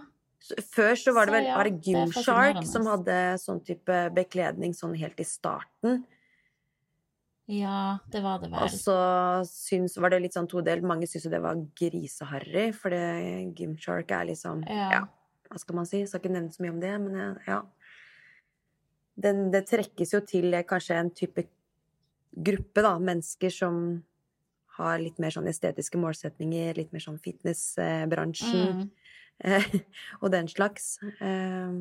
[0.71, 3.59] Før så var det Så vel ja, var det det er Gymshark som hadde sånn
[3.65, 6.05] type bekledning sånn helt i starten.
[7.49, 8.61] ja, det var det vel.
[8.61, 8.95] Og så
[9.49, 10.83] syns, var det litt sånn todelt.
[10.85, 12.93] Mange syntes jo det var griseharry, for
[13.57, 15.07] Gymshark er liksom Ja.
[15.49, 15.99] Hva skal man si?
[16.03, 17.61] Jeg Skal ikke nevne så mye om det, men jeg- ja.
[19.19, 21.43] Den, det trekkes jo til eh, kanskje en type
[22.39, 22.93] gruppe, da.
[22.99, 24.03] Mennesker som
[24.77, 28.85] har litt mer sånn estetiske målsetninger, litt mer sånn fitnessbransjen.
[28.85, 28.89] Mm.
[29.43, 29.65] eh,
[30.21, 30.99] og den slags.
[31.19, 31.79] Eh,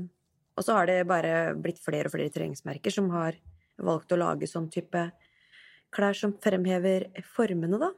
[0.59, 3.37] Og så har det bare blitt flere og flere treningsmerker som har
[3.78, 5.04] valgt å lage sånn type
[5.94, 7.92] klær som fremhever formene, da.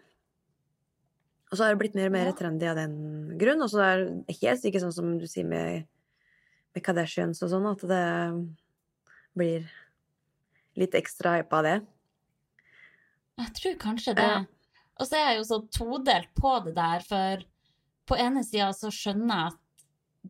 [1.51, 2.33] Og så har det blitt mer og mer Ja.
[2.39, 3.63] trendy av den grunn.
[3.63, 5.87] Og så er det helt ikke sånn som du sier med,
[6.75, 8.05] med Kardashians og sånn, at det
[9.35, 9.67] blir
[10.79, 11.79] litt ekstra hype av det.
[13.41, 14.29] Jeg tror kanskje det.
[14.29, 14.45] Ja.
[15.01, 17.43] Og så er jeg jo så todelt på det der, for
[18.11, 19.59] på ene sida så skjønner jeg at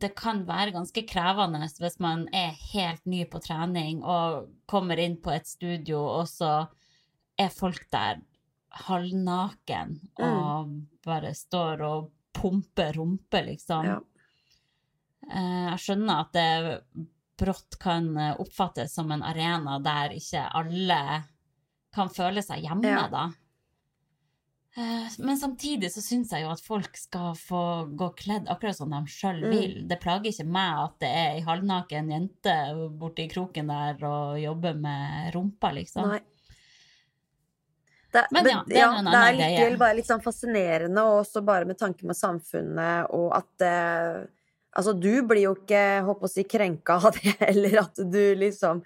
[0.00, 5.16] det kan være ganske krevende hvis man er helt ny på trening og kommer inn
[5.18, 6.68] på et studio, og så
[7.40, 8.20] er folk der
[8.70, 13.84] halvnaken og bare står og pumper rumpe, liksom.
[13.84, 13.98] Ja.
[15.30, 17.06] Eh, Jeg skjønner at det
[17.40, 21.00] brått kan eh, oppfattes som en arena der ikke alle
[21.94, 23.08] kan føle seg hjemme, Ja.
[23.08, 23.24] da.
[24.76, 27.62] Eh, Men samtidig så syns jeg jo at folk skal få
[27.98, 29.50] gå kledd akkurat som de sjøl Mm.
[29.50, 29.88] vil.
[29.88, 32.54] Det plager ikke meg at det er ei halvnaken jente
[32.98, 36.08] borti kroken der og jobber med rumpa, liksom.
[36.08, 36.20] Nei.
[38.10, 41.68] Det, Men ja, det en det er likevel bare litt sånn fascinerende, og også bare
[41.68, 44.20] med tanke med samfunnet, og at eh,
[44.70, 48.84] Altså, du blir jo ikke, håper å si, krenka av det, eller at du liksom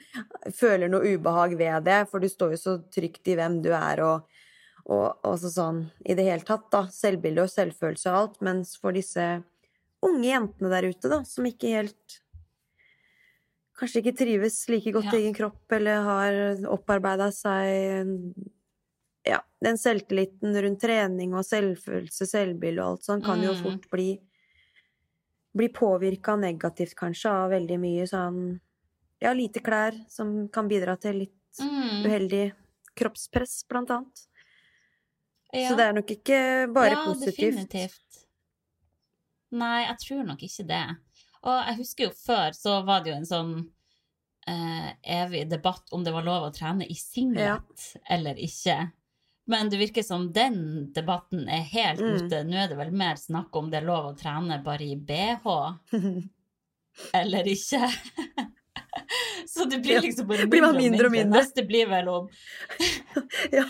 [0.56, 4.00] føler noe ubehag ved det, for du står jo så trygt i hvem du er,
[4.00, 4.24] og,
[4.88, 6.86] og også sånn i det hele tatt, da.
[6.88, 8.40] Selvbilde og selvfølelse og alt.
[8.48, 9.26] Mens for disse
[10.04, 12.20] unge jentene der ute, da, som ikke helt
[13.74, 15.16] Kanskje ikke trives like godt Ja.
[15.16, 16.36] i egen kropp, eller har
[16.70, 18.12] opparbeida seg
[19.24, 23.62] ja, den selvtilliten rundt trening og selvfølelse, selvbilde og alt sånn, kan jo Mm.
[23.62, 24.20] fort bli
[25.56, 28.60] bli påvirka negativt, kanskje, av veldig mye sånn
[29.22, 32.52] Ja, lite klær, som kan bidra til litt Mm, uheldig
[32.96, 34.26] kroppspress, blant annet.
[35.52, 35.68] ja.
[35.70, 37.38] Så det er nok ikke bare ja, positivt.
[37.38, 38.26] definitivt.
[39.52, 40.96] Nei, jeg tror nok ikke det.
[41.44, 43.70] Og jeg husker jo før så var det jo en sånn
[44.46, 44.90] eh,
[45.22, 47.60] evig debatt om det var lov å trene i singlet Ja.
[48.10, 48.92] eller ikke.
[49.46, 52.14] Men det virker som den debatten er helt Mm.
[52.26, 52.44] ute.
[52.48, 55.44] Nå er det vel mer snakk om det er lov å trene bare i bh
[57.20, 57.88] eller ikke.
[59.46, 61.10] Så det blir liksom bare blir mindre og mindre.
[61.10, 61.40] mindre.
[61.42, 62.28] Neste blir vel om
[63.52, 63.64] ja.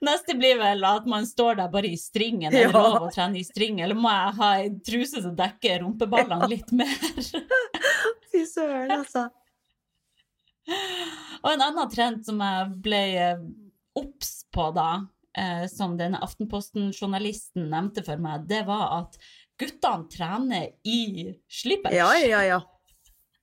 [0.00, 2.48] Neste blir vel at man står der bare i stringen.
[2.54, 2.72] Er det Ja.
[2.72, 6.72] lov å trene i string, eller må jeg ha ei truse som dekker rumpeballene litt
[6.72, 6.96] mer?
[8.32, 9.28] Fy søren, altså.
[11.42, 13.38] Og en annen trend som jeg ble eh,
[13.98, 14.88] obs på da,
[15.38, 19.18] eh, som denne Aftenposten-journalisten nevnte for meg, det var at
[19.60, 21.94] guttene trener i slippers.
[21.94, 22.60] Ja, ja, ja.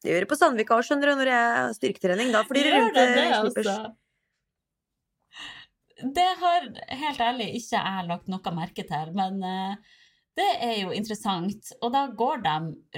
[0.03, 2.29] Det gjør det på Sandvika òg, skjønner du, når jeg har styrketrening.
[2.35, 3.67] Da flyr Gjør rundt det eh, slippers.
[3.67, 3.95] altså?
[6.17, 6.67] Det har
[6.99, 9.95] helt ærlig ikke jeg lagt noe merke til, men eh,
[10.37, 11.71] det er jo interessant.
[11.81, 12.57] Og da går de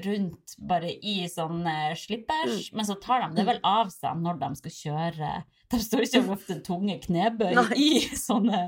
[0.10, 2.76] rundt bare i sånne slippers, Mm.
[2.76, 5.32] men så tar de det vel av seg når de skal kjøre.
[5.70, 7.68] De står ikke og løfter tunge knebøy Nei.
[7.78, 8.64] i sånne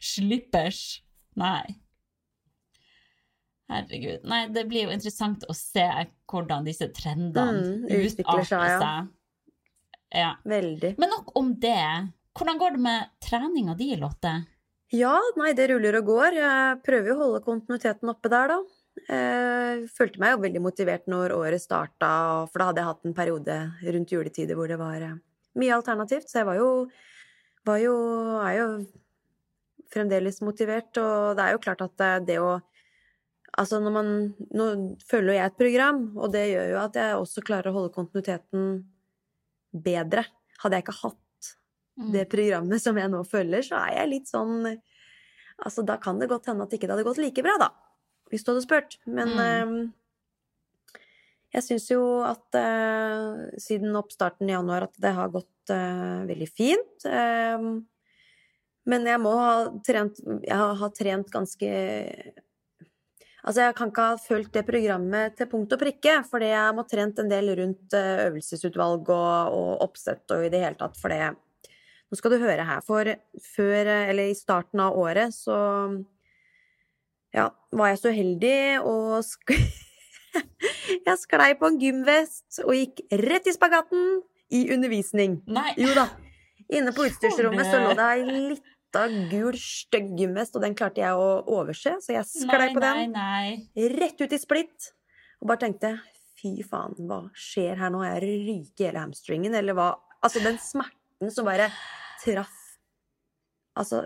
[0.00, 1.02] slippers.
[1.36, 1.76] Nei.
[3.68, 4.22] Herregud.
[4.28, 5.84] Nei, det blir jo interessant å se
[6.32, 8.94] hvordan disse trendene Mm, utvikler seg, ja.
[10.16, 10.30] Ja.
[10.48, 10.94] Veldig.
[10.98, 12.08] Men nok om det.
[12.38, 14.32] Hvordan går det med treninga di, Lotte?
[14.96, 16.38] Ja, nei, det ruller og går.
[16.40, 18.58] Jeg prøver jo å holde kontinuiteten oppe der, da.
[19.08, 22.08] Jeg følte meg jo veldig motivert når året starta,
[22.48, 25.12] for da hadde jeg hatt en periode rundt juletider hvor det var eh,
[25.56, 26.68] mye alternativt, så jeg var jo,
[27.64, 27.94] var jo
[28.44, 28.66] er jo
[29.92, 32.58] fremdeles motivert, og det er jo klart at eh, det å
[33.58, 34.08] Altså når man
[34.54, 34.64] Nå
[35.08, 37.94] følger jo jeg et program, og det gjør jo at jeg også klarer å holde
[37.94, 38.66] kontinuiteten
[39.72, 40.26] bedre.
[40.62, 41.24] Hadde jeg ikke hatt
[41.98, 42.12] Mm.
[42.12, 44.60] det programmet som jeg nå følger, så er jeg litt sånn
[45.64, 47.70] Altså, da kan det godt hende at ikke det hadde gått like bra, da.
[48.30, 48.98] Hvis du hadde spurt.
[49.06, 49.92] Men Mm.
[51.54, 56.48] Jeg syns jo at eh, siden oppstarten i januar at det har gått eh, veldig
[56.50, 57.06] fint.
[57.08, 57.70] Eh,
[58.88, 61.72] men jeg må ha trent Jeg har, har trent ganske
[63.48, 66.82] Altså, jeg kan ikke ha fulgt det programmet til punkt og prikke, fordi jeg må
[66.82, 70.98] ha trent en del rundt eh, øvelsesutvalg og, og oppsett og i det hele tatt,
[71.00, 71.36] for det
[72.08, 73.08] Nå skal du høre her, for
[73.44, 75.56] før, eh, eller i starten av året, så
[77.36, 79.54] ja, var jeg så heldig og
[81.08, 84.18] Jeg sklei på en gymvest og gikk rett i spagaten
[84.54, 85.38] i undervisning.
[85.50, 85.72] Nei.
[85.80, 86.08] Jo da.
[86.68, 88.06] Inne på utstyrsrommet så lå det?
[88.12, 92.74] ei lita gul, stygg gymvest, og den klarte jeg å overse, så jeg sklei Nei,
[92.76, 93.12] på den.
[93.16, 93.88] nei.
[93.96, 94.90] Rett ut i splitt.
[95.40, 95.94] Og bare tenkte
[96.38, 98.02] fy faen, hva skjer her nå?
[98.06, 99.90] Jeg ryker hele hamstringen, eller hva?
[100.24, 101.68] Altså, den smerten som bare
[102.24, 102.57] traff
[103.78, 104.02] Altså,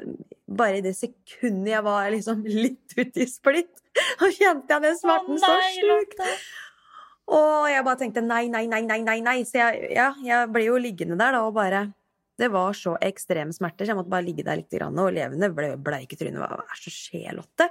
[0.52, 3.72] bare i det sekundet jeg var liksom litt ute i splitt,
[4.20, 6.20] så kjente jeg den smerten så slukt.
[7.32, 9.38] Og jeg bare tenkte nei, nei, nei, nei, nei, nei.
[9.48, 11.86] Så jeg, ja, jeg ble jo liggende der da og bare
[12.40, 15.50] Det var så ekstreme smerter, så jeg måtte bare ligge der litt grann, og levende
[15.54, 16.40] ble, ble i trynet.
[16.40, 17.68] Hva er det som skjer, Lotte?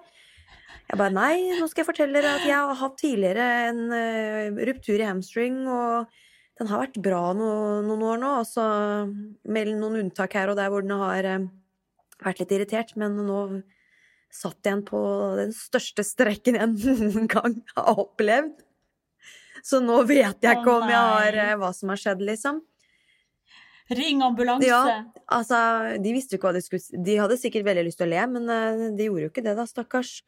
[0.92, 4.62] Jeg bare nei, nå skal jeg fortelle dere at jeg har hatt tidligere en uh,
[4.70, 6.12] ruptur i hamstring, og
[6.60, 7.50] den har vært bra no,
[7.86, 11.50] noen år nå, altså, så med noen unntak her og der hvor den har uh,
[12.30, 13.44] vært litt irritert, men nå
[14.32, 15.00] satt jeg på
[15.40, 18.60] den største strekken jeg noen gang har opplevd.
[19.62, 22.62] Så nå vet jeg ikke om jeg har uh, hva som har skjedd, liksom.
[23.92, 24.66] Ring ambulanse!
[24.66, 25.02] Ja,
[25.36, 25.58] altså,
[26.02, 28.24] de visste jo ikke hva de skulle De hadde sikkert veldig lyst til å le,
[28.38, 30.22] men uh, de gjorde jo ikke det, da, stakkars.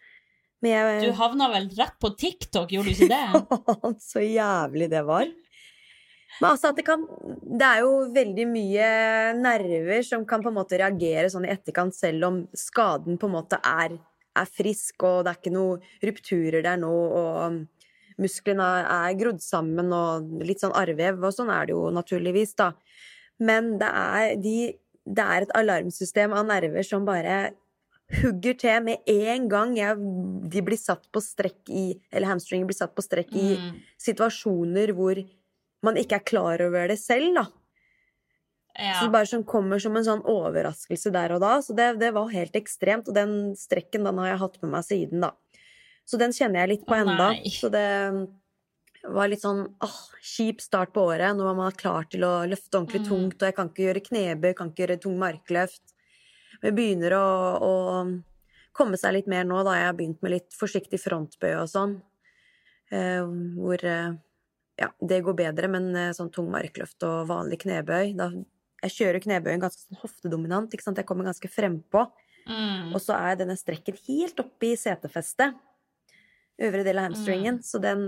[0.63, 3.57] Jeg, du havna vel rett på TikTok, gjorde du ikke det?
[4.11, 5.25] så jævlig det var.
[6.41, 7.03] Men altså at det kan
[7.59, 8.87] Det er jo veldig mye
[9.37, 13.35] nerver som kan på en måte reagere sånn i etterkant, selv om skaden på en
[13.35, 13.97] måte er,
[14.33, 19.91] er frisk, og det er ikke noen rupturer der nå, og musklene er grodd sammen,
[19.93, 22.71] og litt sånn arrvev, og sånn er det jo naturligvis, da.
[23.41, 24.57] Men det er, de,
[25.05, 27.53] det er et alarmsystem av nerver som bare
[28.21, 29.97] hugger til med en gang jeg,
[30.53, 33.79] de blir satt på strekk i Eller hamstringer blir satt på strekk i mm.
[34.05, 35.21] situasjoner hvor
[35.85, 37.47] man ikke er klar over det selv, da.
[38.73, 38.97] Ja.
[38.97, 41.57] Så bare som kommer som en sånn overraskelse der og da.
[41.61, 43.09] Så det, det, var helt ekstremt.
[43.09, 45.33] Og den strekken den har jeg hatt med meg siden, da.
[46.09, 47.29] Så den kjenner jeg litt på enda.
[47.53, 47.85] Så det
[49.13, 51.35] var litt sånn åh, kjip start på året.
[51.37, 53.07] Nå var man klar til å løfte ordentlig mm.
[53.11, 55.83] tungt, og jeg kan ikke gjøre knebøy, kan ikke gjøre tung markløft.
[56.59, 57.27] Men jeg begynner å,
[57.69, 57.73] å,
[58.73, 61.97] komme seg litt mer nå, da jeg har begynt med litt forsiktig frontbøy og sånn.
[62.93, 63.21] Eh,
[63.59, 64.15] hvor eh,
[64.79, 68.31] ja, det går bedre, men eh, sånn tung markløft og vanlig knebøy da,
[68.83, 70.99] Jeg kjører knebøyen ganske sånn hoftedominant, ikke sant?
[70.99, 72.07] jeg kommer ganske frempå.
[72.49, 72.91] Mm.
[72.91, 75.55] Og så er denne strekken helt oppe i setefestet.
[76.59, 77.61] Øvre del av hamstringen.
[77.61, 77.63] Mm.
[77.63, 78.03] Så den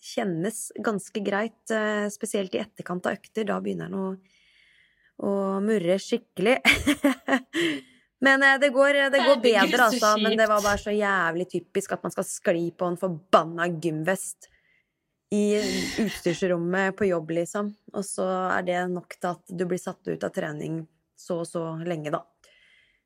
[0.00, 3.46] kjennes ganske greit, eh, spesielt i etterkant av økter.
[3.46, 4.08] Da begynner den å,
[5.22, 5.32] å
[5.62, 6.58] murre skikkelig.
[8.26, 10.16] Men eh, det går, det går bedre, altså.
[10.18, 14.49] Men det var bare så jævlig typisk at man skal skli på en forbanna gymvest
[15.30, 15.44] i
[16.02, 17.70] utstyrsrommet på jobb, liksom.
[17.94, 20.82] Og så er det nok til at du blir satt ut av trening
[21.20, 22.24] så og så lenge, da.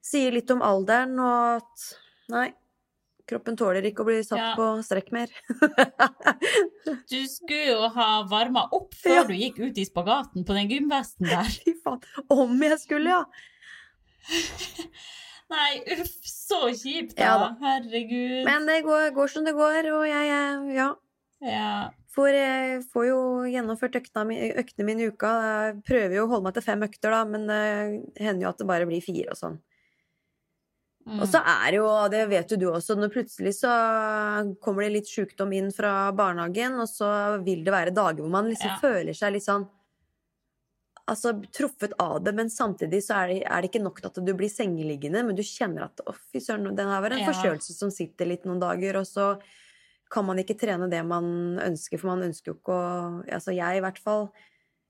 [0.05, 1.87] Sier litt om alderen og at
[2.33, 2.47] nei,
[3.29, 4.53] kroppen tåler ikke å bli satt ja.
[4.57, 5.33] på strekk mer.
[7.13, 9.25] du skulle jo ha varma opp før ja.
[9.29, 11.51] du gikk ut i spagaten på den gymvesten der.
[11.65, 12.01] Fy faen.
[12.33, 13.25] Om jeg skulle, ja.
[15.55, 17.25] Nei, uff, så kjipt, da.
[17.25, 17.51] Ja, da.
[17.61, 18.45] Herregud.
[18.49, 20.31] Men det går, går, som det går, og jeg,
[20.73, 20.89] ja.
[21.45, 21.75] ja.
[22.15, 25.31] For jeg får jo gjennomført øktene, øktene mine i uka.
[25.49, 27.63] Jeg prøver jo å holde meg til fem økter, da, men det
[28.23, 29.57] hender jo at det bare blir fire og sånn.
[31.05, 31.19] Mm.
[31.21, 33.73] Og så er det jo, det vet jo du også, når plutselig så
[34.65, 37.09] kommer det litt sjukdom inn fra barnehagen, og så
[37.45, 38.79] vil det være dager hvor man liksom ja.
[38.81, 39.67] føler seg litt sånn
[41.05, 44.31] Altså truffet av det, men samtidig så er det, er det ikke nok at du
[44.33, 47.27] blir sengeliggende, men du kjenner at å, fy søren, den her var en ja.
[47.29, 49.27] forkjølelse som sitter litt noen dager, og så
[50.13, 53.79] kan man ikke trene det man ønsker, for man ønsker jo ikke å Altså jeg
[53.79, 54.29] i hvert fall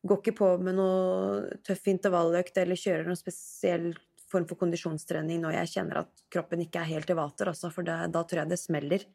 [0.05, 3.93] går ikke på med noe tøff intervalløkt eller kjører noen spesiell
[4.31, 7.87] form for kondisjonstrening når jeg kjenner at kroppen ikke er helt i vater, altså, for
[7.87, 9.07] det, da tror jeg det smeller.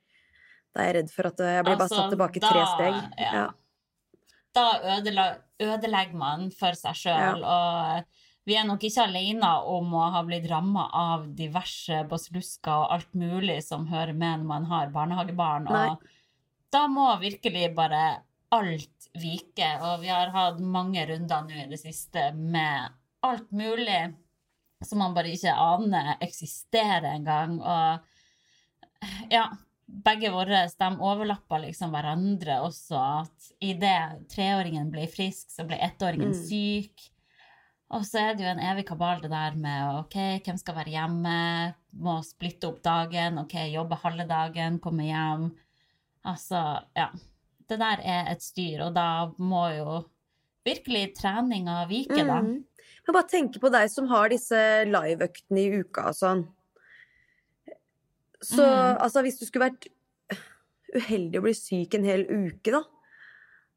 [0.73, 2.99] Da er jeg redd for at jeg blir altså, bare satt tilbake da, tre steg.
[3.19, 3.31] Ja.
[3.35, 3.47] Ja.
[4.57, 4.65] Da
[5.61, 7.53] ødelegger man for seg sjøl, ja.
[7.53, 12.95] og vi er nok ikke alene om å ha blitt ramma av diverse basillusker og
[12.95, 15.69] alt mulig som hører med når man har barnehagebarn.
[15.69, 15.85] Nei.
[15.93, 18.03] Og da må virkelig bare
[18.55, 19.69] alt vike.
[19.85, 22.89] Og vi har hatt mange runder nå i det siste med
[23.25, 24.01] alt mulig
[24.85, 27.57] som man bare ikke aner eksisterer engang.
[27.59, 29.45] Og ja,
[29.85, 32.99] begge våre de overlappa liksom hverandre også.
[33.23, 36.41] At idet treåringen blir frisk, så blir ettåringen mm.
[36.47, 37.09] syk.
[37.97, 40.93] Og så er det jo en evig kabal det der med ok, hvem skal være
[40.93, 41.39] hjemme,
[42.05, 45.49] må splitte opp dagen, ok, jobbe halve dagen, komme hjem.
[46.29, 46.61] Altså,
[46.97, 47.09] ja.
[47.69, 50.03] Det der er et styr, og da må jo
[50.65, 52.39] virkelig treninga vike, da.
[52.45, 52.61] Mm.
[53.05, 56.45] Men bare tenke på deg som har disse liveøktene i uka og sånn.
[58.37, 59.01] Så mm.
[59.01, 59.89] altså, hvis du skulle vært
[60.93, 62.85] uheldig å bli syk en hel uke, da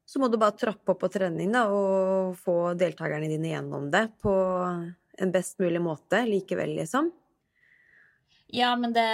[0.05, 4.07] så må du bare trappe opp på trening da, og få deltakerne dine gjennom det
[4.21, 4.33] på
[5.23, 7.11] en best mulig måte likevel, liksom.
[8.53, 9.05] Ja, men det,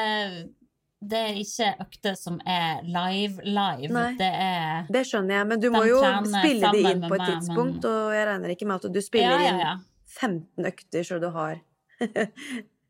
[0.99, 4.05] det er ikke økter som er live-live.
[4.19, 7.29] Det er Det skjønner jeg, men du må jo spille de inn på et meg,
[7.29, 7.93] tidspunkt, men...
[7.93, 9.77] og jeg regner ikke med at du spiller ja, ja, ja.
[9.77, 11.59] inn 15 økter så du har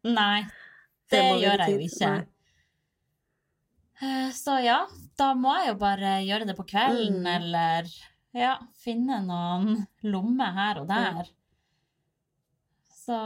[0.07, 0.41] Nei,
[1.11, 2.11] det gjør jeg jo ikke.
[2.15, 2.27] Nei.
[4.01, 4.85] Eh, Så ja,
[5.17, 7.27] da må jeg jo bare gjøre det på kvelden, Mm.
[7.35, 7.89] eller
[8.33, 11.27] ja, finne noen lommer her og der.
[13.05, 13.17] Så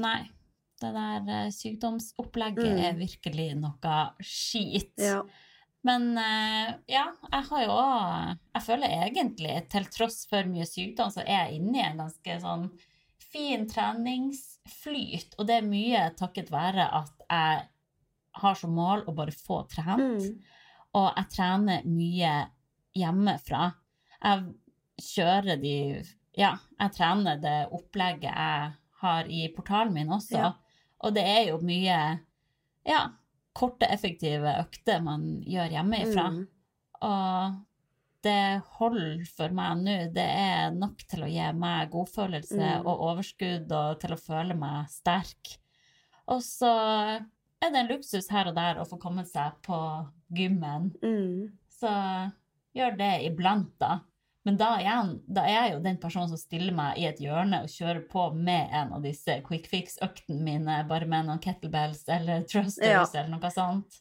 [0.00, 0.22] nei,
[0.80, 2.82] det der eh, sykdomsopplegget Mm.
[2.88, 4.94] er virkelig noe skit.
[4.98, 5.22] Ja.
[5.84, 11.08] Men eh, ja, jeg har jo òg Jeg føler egentlig, til tross for mye sykdom,
[11.12, 12.66] så er jeg inne i en ganske sånn
[13.30, 15.36] fin treningsflyt.
[15.38, 17.68] Og det er mye takket være at jeg
[18.32, 20.22] har som mål å bare få trent.
[20.22, 20.40] Mm.
[20.98, 22.32] Og jeg trener mye
[22.96, 23.70] hjemmefra.
[24.20, 24.50] Jeg
[25.10, 25.76] kjører de
[26.38, 28.72] Ja, jeg trener det opplegget jeg
[29.02, 30.36] har i portalen min også.
[30.38, 30.52] Ja.
[31.02, 31.96] Og det er jo mye
[32.86, 33.00] ja,
[33.56, 36.28] korte, effektive økter man gjør hjemmefra.
[36.30, 36.44] Mm.
[37.08, 37.58] Og
[38.22, 39.96] det holder for meg nå.
[40.14, 42.86] Det er nok til å gi meg godfølelse Mm.
[42.86, 45.56] og overskudd og til å føle meg sterk.
[46.28, 46.72] Og så
[47.62, 49.78] er det en luksus her og der å få komme seg på
[50.36, 50.90] gymmen.
[51.02, 51.50] Mm.
[51.80, 51.90] Så
[52.76, 54.00] gjør det iblant, da.
[54.48, 57.58] Men da igjen, da er jeg jo den personen som stiller meg i et hjørne
[57.62, 62.46] og kjører på med en av disse quick fix-øktene mine, bare med noen kettlebells eller
[62.48, 63.98] thrusters eller noe sånt.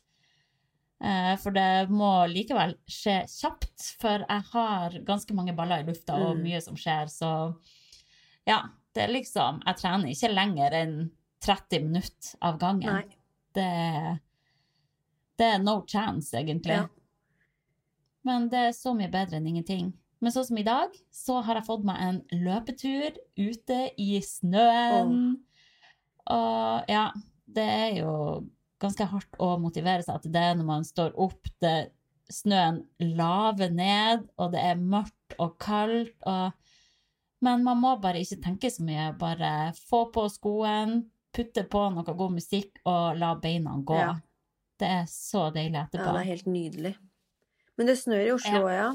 [1.04, 6.16] Eh, For det må likevel skje kjapt, for jeg har ganske mange baller i lufta
[6.16, 6.44] og Mm.
[6.48, 7.56] mye som skjer, så
[8.48, 8.62] ja,
[8.96, 12.94] det er liksom Jeg trener ikke lenger enn 30 minutter av gangen.
[12.94, 13.16] Nei.
[13.56, 13.70] Det,
[15.40, 16.78] det er no chance, egentlig.
[16.82, 16.88] Ja.
[18.28, 19.94] Men det er så mye bedre enn ingenting.
[20.20, 25.38] Men sånn som i dag, så har jeg fått meg en løpetur ute i snøen.
[26.30, 27.06] Og ja,
[27.48, 28.14] det er jo
[28.80, 31.92] ganske hardt å motivere seg til det når man står opp, det,
[32.30, 36.16] snøen laver ned, og det er mørkt og kaldt.
[36.30, 36.52] Og...
[37.44, 39.10] Men man må bare ikke tenke så mye.
[39.20, 41.02] Bare få på skoen,
[41.36, 43.98] putte på noe god musikk og la beina gå.
[44.00, 44.14] Ja.
[44.80, 46.14] Det er så deilig Ja, etterpå.
[46.16, 46.94] det er helt nydelig.
[47.78, 48.90] Men det snør i Oslo, ja.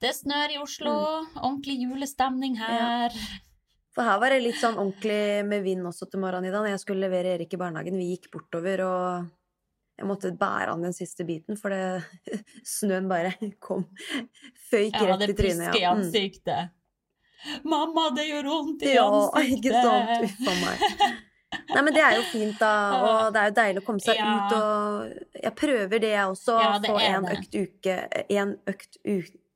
[0.00, 0.92] Det snør i Oslo.
[1.40, 3.14] Ordentlig julestemning her.
[3.94, 6.62] For her var det litt sånn ordentlig med vind også til morgenen i dag.
[6.64, 9.26] Når jeg skulle levere Erik i barnehagen, vi gikk bortover, og
[9.98, 12.04] jeg måtte bære han den siste biten, for det,
[12.76, 13.88] snøen bare kom.
[14.70, 15.42] Føyk rett i trynet.
[15.42, 15.94] pisker i Ja.
[15.96, 16.04] Mm.
[16.06, 16.76] ansiktet.
[17.64, 19.58] Mamma, det gjør vondt i Ja, ansiktet!
[19.64, 20.24] ikke sant.
[20.24, 21.18] Uff a meg.
[21.70, 22.70] Nei, men det er jo fint, da.
[23.06, 24.30] Og det er jo deilig å komme seg Ja.
[24.36, 26.56] ut og Jeg prøver det, jeg også.
[26.62, 27.36] Ja, det få en det.
[27.38, 27.96] økt, uke,
[28.30, 29.00] en økt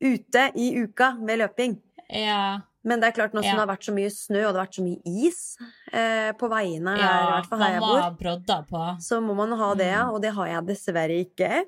[0.05, 1.77] ute i uka med løping.
[2.11, 3.53] Ja, Men det er klart, nå som Ja.
[3.57, 5.57] det har vært så mye snø, og det har vært så mye is
[5.91, 8.83] eh, på veiene her, i hvert fall her jeg bor, på.
[9.01, 10.11] så må man ha det, Mm.
[10.13, 11.65] og det har jeg dessverre ikke.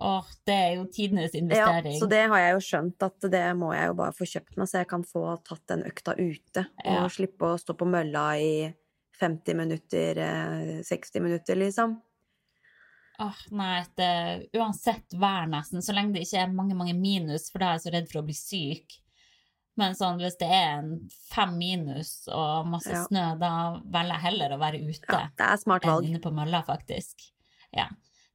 [0.00, 1.66] Åh, det er jo tidenes Ja,
[2.00, 4.68] så det har jeg jo skjønt, at det må jeg jo bare få kjøpt meg,
[4.70, 7.08] så jeg kan få tatt den økta ute, og Ja.
[7.12, 8.74] slippe å stå på mølla i
[9.20, 12.00] 50 minutter, eh, 60 minutter, liksom.
[13.20, 17.60] Åh, nei, det, uansett vær nesten, så lenge det ikke er mange, mange minus, for
[17.60, 18.96] da er jeg så redd for å bli syk.
[19.76, 20.94] Men sånn, hvis det er en
[21.30, 23.04] fem minus og masse Ja.
[23.06, 23.52] snø, da
[23.84, 26.04] velger jeg heller å være ute Ja, det er smart enn valg.
[26.08, 27.30] inne på mølla, faktisk.
[27.76, 27.88] Ja,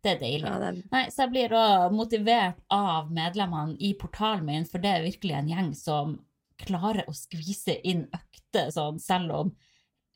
[0.05, 0.45] det er deilig.
[0.47, 4.83] Ja, det er, Nei, så jeg blir òg motivert av medlemmene i portalen min, for
[4.83, 6.15] det er virkelig en gjeng som
[6.61, 9.49] klarer å skvise inn økter sånn, selv om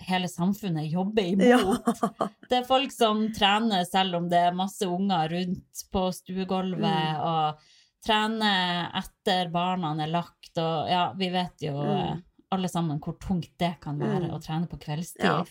[0.07, 1.43] hele samfunnet jobber imot.
[1.49, 2.29] ja.
[2.49, 7.19] Det er folk som trener selv om det er masse unger rundt på stuegulvet, Mm.
[7.19, 7.59] og
[8.05, 11.97] trener etter barna er lagt, og ja, vi vet jo Mm.
[11.99, 12.15] eh,
[12.51, 14.33] alle sammen hvor tungt det kan være Mm.
[14.33, 15.23] å trene på kveldstid.
[15.23, 15.43] ja.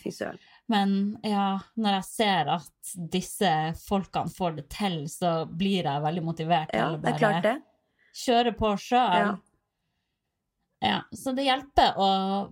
[0.69, 3.49] Men ja, når jeg ser at disse
[3.87, 7.43] folkene får det til, så blir jeg veldig motivert Ja, til å det bare klart
[7.47, 7.55] det.
[8.13, 9.15] kjøre på sjøl.
[9.23, 9.37] Ja.
[10.81, 12.05] Ja, så det hjelper å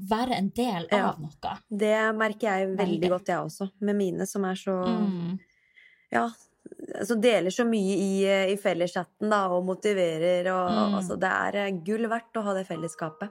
[0.09, 1.13] være en del av Ja.
[1.21, 1.53] noe.
[1.69, 3.09] Det merker jeg veldig Veldig.
[3.13, 5.39] godt, jeg også, med mine som er så Mm.
[6.11, 6.25] Ja,
[6.99, 10.95] altså deler så mye i, i felleschatten, da, og motiverer og Mm.
[10.97, 13.29] Altså, det er eh, gull verdt å ha det fellesskapet.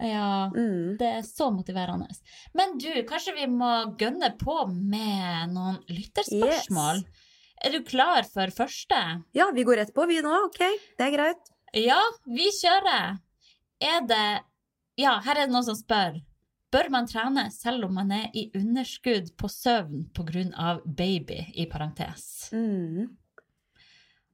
[0.00, 0.96] Ja, Mm.
[0.98, 2.06] det er så motiverende.
[2.54, 7.00] Men du, kanskje vi må gønne på med noen lytterspørsmål?
[7.02, 7.24] Yes.
[7.66, 9.00] Er du klar for første?
[9.34, 10.30] Ja, vi går rett på, vi nå.
[10.46, 10.60] Ok,
[10.98, 11.50] det er greit.
[11.74, 13.18] Ja, vi kjører.
[13.82, 14.42] Er det
[14.98, 16.20] Ja, her er det noen som spør.
[16.70, 20.80] Bør man trene selv om man er i underskudd på søvn pga.
[20.86, 22.50] baby, i parentes?
[22.52, 23.08] Mm.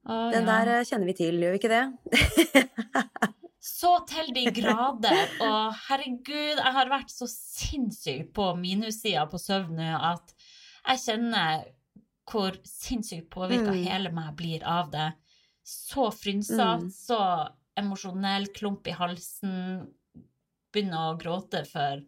[0.06, 0.62] Å, Den ja.
[0.64, 1.84] der eh, kjenner vi til, gjør vi ikke det?
[3.64, 5.30] Så til de grader.
[5.46, 10.34] Og herregud, jeg har vært så sinnssykt på minussida på søvn nå at
[10.84, 11.64] jeg kjenner
[12.28, 13.84] hvor sinnssykt påvirka Mm.
[13.86, 15.10] hele meg blir av det.
[15.64, 16.90] Så frynsete, Mm.
[16.92, 17.18] så
[17.76, 19.88] emosjonell, klump i halsen.
[20.72, 22.02] Begynner å gråte for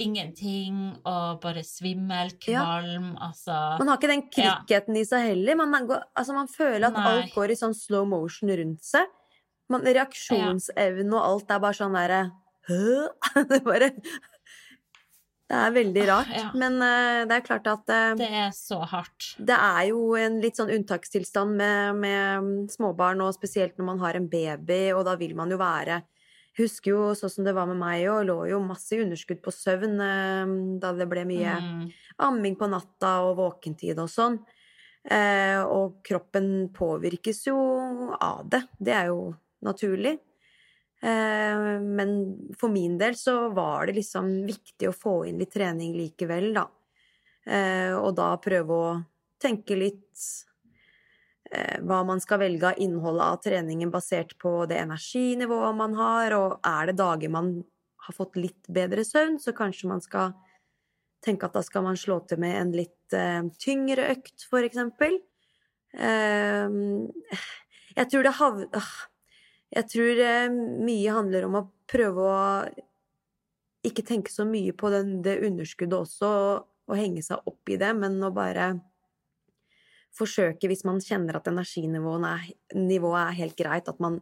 [0.00, 2.64] ingenting og bare svimmel, Ja.
[3.20, 4.60] altså Man har ikke den Ja.
[4.96, 5.56] i seg heller.
[5.56, 7.22] Man, går- altså, man føler at Nei.
[7.22, 9.06] alt går i sånn slow motion rundt seg.
[9.68, 12.20] Man, reaksjonsevne og alt er bare sånn derre
[13.50, 13.90] Det bare
[15.48, 16.32] Det er veldig rart.
[16.36, 16.50] Ja.
[16.60, 19.30] Men uh, det er klart at uh, Det er så hardt.
[19.40, 24.18] det er jo en litt sånn unntakstilstand med, med småbarn, og spesielt når man har
[24.18, 26.02] en baby, og da vil man jo være
[26.58, 29.94] husker jo sånn som det var med meg òg, lå jo masse underskudd på søvn
[30.02, 31.84] uh, da det ble mye Mm.
[32.26, 34.40] amming på natta og våkentid og sånn.
[35.08, 37.56] Eh, og kroppen påvirkes jo
[38.20, 38.64] av det.
[38.76, 39.30] Det er jo
[39.64, 40.18] naturlig.
[41.00, 45.94] Eh, men for min del så var det liksom viktig å få inn litt trening
[45.94, 46.66] likevel, da.
[47.46, 49.02] Eh, og da prøve å
[49.40, 50.18] tenke litt
[51.52, 56.34] eh, hva man skal velge av innholdet av treningen basert på det energinivået man har,
[56.34, 57.64] og er det dager man
[58.08, 60.34] har fått litt bedre søvn, så kanskje man skal
[61.24, 63.14] tenke at da skal man slå til med en litt
[63.58, 65.18] tyngre økt, for eksempel.
[67.98, 68.60] Jeg tror det hav...
[68.78, 68.92] ah,
[69.74, 72.38] Jeg tror eh, mye handler om å prøve å
[73.88, 76.30] ikke tenke så mye på den, det underskuddet også,
[76.88, 78.70] og, henge seg opp i det, men å bare
[80.16, 84.18] forsøke, hvis man kjenner at energinivået er, er helt greit, at man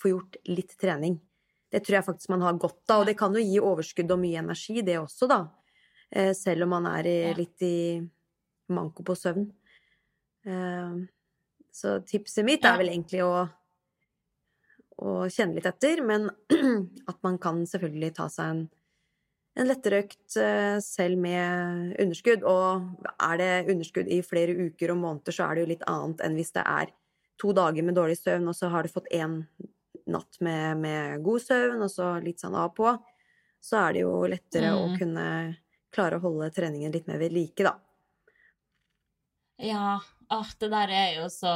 [0.00, 1.16] får gjort litt trening.
[1.72, 4.20] Det tror jeg faktisk man har godt av, og det kan jo gi overskudd og
[4.22, 5.40] mye energi, det også, da.
[6.10, 7.76] Eh, selv om man er i, litt i
[8.74, 9.48] manko på søvn.
[10.46, 11.00] Eh,
[11.72, 13.46] så tipset mitt er vel egentlig å,
[15.00, 16.28] å kjenne litt etter, men
[17.10, 18.62] at man kan selvfølgelig ta seg en,
[19.60, 22.44] en lettere økt eh, selv med underskudd.
[22.44, 26.24] Og er det underskudd i flere uker og måneder, så er det jo litt annet
[26.26, 26.92] enn hvis det er
[27.40, 29.40] to dager med dårlig søvn, og så har du fått én
[30.10, 32.92] natt med, med god søvn, og så litt sånn av på.
[33.64, 34.98] Så er det jo lettere å Mm.
[34.98, 35.26] kunne
[35.92, 37.74] klare å holde treningen litt mer ved like, da.
[39.60, 40.00] Ja,
[40.32, 41.50] åh, det der er jo så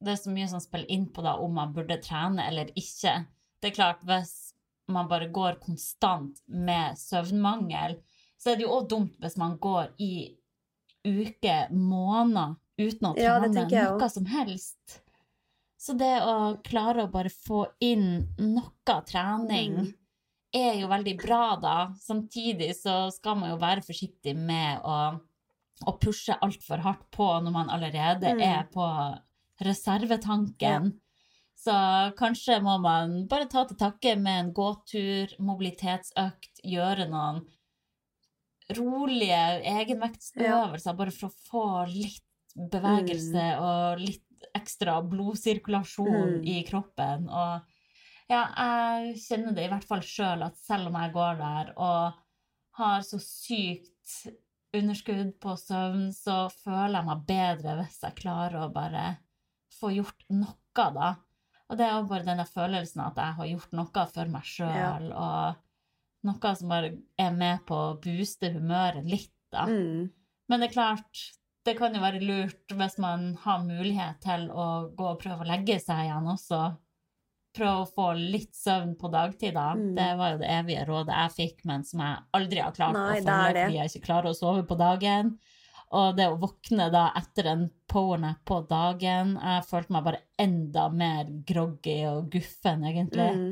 [0.00, 3.26] Det er så mye som spiller inn på da om man burde trene eller ikke.
[3.60, 4.52] Det er klart, hvis
[4.88, 7.98] man bare går konstant med søvnmangel,
[8.40, 10.36] så er det jo òg dumt hvis man går i
[11.04, 15.00] uker, måneder, uten å Ja, trene jeg noe som helst.
[15.80, 19.94] Så det å klare å bare få inn noe trening Mm.
[20.52, 21.76] er jo veldig bra, da.
[22.00, 25.20] Samtidig så skal man jo være forsiktig med å,
[25.86, 28.40] å pushe altfor hardt på når man allerede Mm.
[28.42, 29.18] er på
[29.64, 30.92] reservetanken.
[31.60, 31.72] Så
[32.16, 37.42] kanskje må man bare ta til takke med en gåtur, mobilitetsøkt, gjøre noen
[38.76, 42.24] rolige egenvektsøvelser, bare for å få litt
[42.70, 44.24] bevegelse og litt
[44.56, 46.44] ekstra blodsirkulasjon Mm.
[46.48, 47.28] i kroppen.
[47.28, 47.60] Og
[48.30, 52.14] ja, jeg kjenner det i hvert fall sjøl at selv om jeg går der og
[52.78, 54.30] har så sykt
[54.72, 59.18] underskudd på søvn, så føler jeg meg bedre hvis jeg klarer å bare
[59.80, 61.14] få gjort noe, da.
[61.70, 65.10] Og det er jo bare denne følelsen at jeg har gjort noe for meg sjøl,
[65.14, 69.66] og noe som bare er med på å booste humøret litt, da.
[69.70, 70.10] Mm.
[70.50, 71.24] Men det er klart,
[71.66, 74.66] det kan jo være lurt hvis man har mulighet til å
[74.96, 76.62] gå og prøve å legge seg igjen også.
[77.56, 79.70] Prøve å få litt søvn på dagtid, da.
[79.78, 79.94] Mm.
[79.96, 83.06] Det var jo det evige rådet jeg fikk, men som jeg aldri har klart Nei,
[83.06, 83.64] å følge det.
[83.64, 85.32] fordi jeg ikke klarer å sove på dagen.
[85.90, 90.84] Og det å våkne da etter en powernap på dagen Jeg følte meg bare enda
[90.94, 93.26] mer groggy og guffen, egentlig.
[93.34, 93.50] Mm.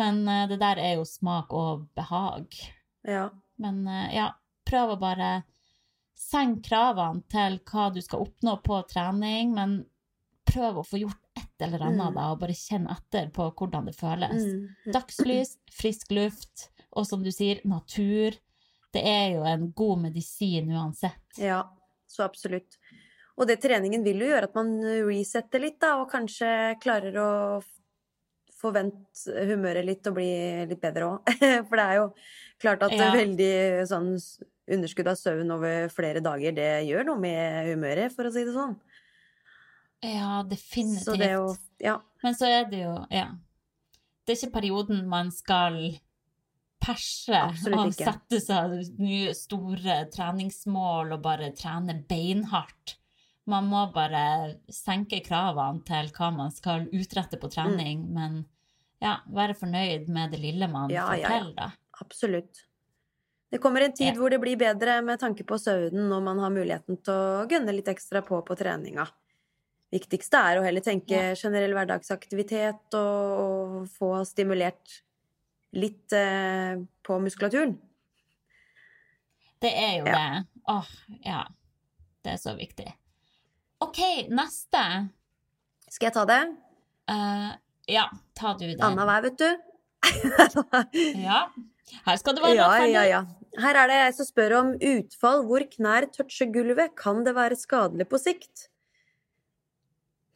[0.00, 2.58] Men uh, det der er jo smak og behag.
[3.06, 3.28] Ja.
[3.62, 4.32] Men uh, ja,
[4.66, 5.30] prøv å bare
[6.20, 9.78] senke kravene til hva du skal oppnå på trening, men
[10.50, 12.16] prøv å få gjort et eller annet Mm.
[12.16, 14.44] da, og bare kjenne etter på hvordan det føles.
[14.44, 14.92] Mm.
[14.94, 18.36] Dagslys, frisk luft, og som du sier, natur.
[18.94, 21.38] Det er jo en god medisin uansett.
[21.38, 21.62] Ja,
[22.10, 22.78] så absolutt.
[23.38, 24.72] Og det treningen vil jo gjøre at man
[25.06, 26.50] resetter litt, da, og kanskje
[26.82, 27.30] klarer å
[28.60, 30.30] forvente humøret litt og bli
[30.68, 31.30] litt bedre òg.
[31.70, 32.08] For det er jo
[32.60, 33.12] klart at Ja.
[33.14, 33.52] veldig
[33.88, 34.10] sånn
[34.70, 38.52] underskudd av søvn over flere dager, det gjør noe med humøret, for å si det
[38.54, 38.76] sånn.
[40.04, 41.04] Ja, definitivt.
[41.08, 41.48] Så det jo,
[41.82, 41.96] Ja.
[42.22, 43.30] Men så er det jo, ja
[44.26, 45.80] Det er ikke perioden man skal
[46.80, 47.40] perse
[47.74, 52.96] og sette seg nye store treningsmål og bare trene beinhardt.
[53.50, 58.44] Man må bare senke kravene til hva man skal utrette på trening, men
[59.02, 61.38] ja, være fornøyd med det lille man Ja, får ja, ja.
[61.38, 61.70] til, da.
[62.00, 62.64] Absolutt.
[63.50, 64.14] Det kommer en tid Ja.
[64.14, 67.72] hvor det blir bedre med tanke på søvnen når man har muligheten til å gønne
[67.74, 69.08] litt ekstra på på treninga.
[69.90, 71.34] Viktigste er å heller tenke Ja.
[71.34, 75.00] generell hverdagsaktivitet og, og få stimulert
[75.76, 77.76] litt eh, på muskulaturen.
[79.60, 80.12] Det er jo Ja.
[80.16, 80.46] det.
[80.72, 80.90] Åh,
[81.24, 81.40] ja.
[82.24, 82.88] Det er så viktig.
[83.80, 83.98] OK,
[84.28, 84.84] neste.
[85.88, 86.40] Skal jeg ta det?
[87.10, 87.52] Uh,
[87.88, 88.06] ja,
[88.36, 88.80] ta du det.
[88.84, 89.50] Anna hver, vet du.
[91.26, 91.48] Ja.
[92.06, 93.20] Her skal det være ja, ja, ja.
[93.58, 96.92] Her er det jeg som spør om utfall hvor knær toucher gulvet.
[96.96, 98.68] Kan det være skadelig på sikt?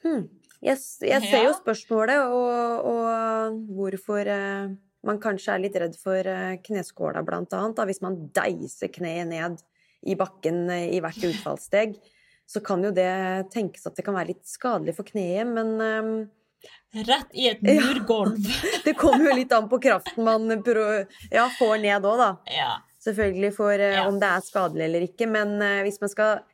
[0.02, 0.26] Hm.
[0.64, 4.72] Jeg, jeg ser jo spørsmålet, og, og hvorfor eh,
[5.06, 7.76] man kanskje er litt redd for eh, kneskåla, blant annet.
[7.76, 7.86] Da.
[7.88, 9.62] Hvis man deiser kneet ned
[10.04, 11.98] i bakken eh, i hvert utfallssteg,
[12.46, 13.10] så kan jo det
[13.54, 16.16] tenkes at det kan være litt skadelig for kneet, men eh,
[16.94, 17.90] Rett i et Ja.
[18.86, 22.28] det kommer jo litt an på kraften man ja, får ned òg, da.
[22.48, 22.70] Ja.
[23.04, 24.06] Selvfølgelig for Ja.
[24.08, 26.44] om det er skadelig eller ikke, men uh, hvis man skal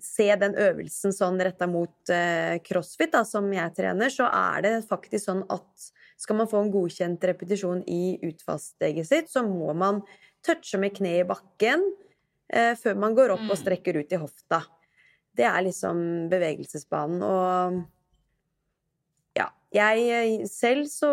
[0.00, 4.74] se den øvelsen sånn retta mot uh, crossfit, da, som jeg trener, så er det
[4.88, 5.90] faktisk sånn at
[6.20, 10.02] skal man få en godkjent repetisjon i utfallssteget sitt, så må man
[10.44, 11.82] touche med kneet i bakken
[12.52, 13.50] eh, før man går opp Mm.
[13.54, 14.62] og strekker ut i hofta.
[15.36, 17.80] Det er liksom bevegelsesbanen, og
[19.38, 19.48] ja.
[19.72, 21.10] Jeg eh, selv så,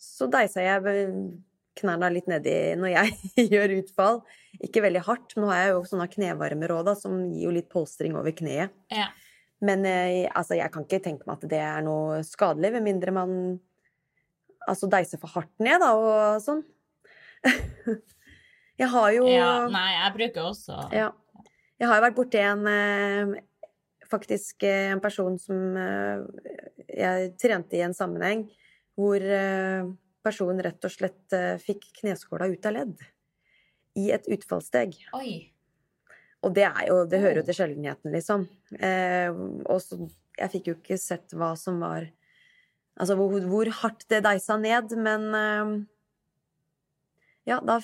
[0.00, 1.08] så deisa jeg
[1.78, 3.08] knærne litt nedi når jeg
[3.54, 4.22] gjør utfall.
[4.62, 8.16] Ikke veldig hardt, nå har jeg jo sånne knevarmer òg, som gir jo litt polstring
[8.18, 8.74] over kneet.
[8.92, 9.10] ja.
[9.62, 13.12] Men eh, altså, jeg kan ikke tenke meg at det er noe skadelig, med mindre
[13.14, 13.34] man
[14.68, 16.62] altså deise for hardt ned, da, og sånn.
[18.80, 19.50] jeg har jo ja.
[19.72, 21.08] Nei, jeg bruker også ja.
[21.82, 23.32] Jeg har jo vært borti en eh,
[24.06, 26.20] faktisk eh, en person som eh,
[26.86, 28.44] jeg trente i en sammenheng,
[28.94, 29.24] hvor
[30.22, 31.34] personen rett og slett
[31.64, 33.00] fikk kneskåla ut av ledd
[33.98, 34.98] i et utfallssteg.
[35.16, 35.48] Oi.
[36.44, 38.44] Og det er jo Det hører jo til sjeldenheten, liksom.
[38.76, 39.98] Og så
[40.36, 42.04] Jeg fikk jo ikke sett hva som var
[43.00, 45.72] Altså hvor, hvor hardt det deisa ned, men eh,
[47.48, 47.80] Ja, da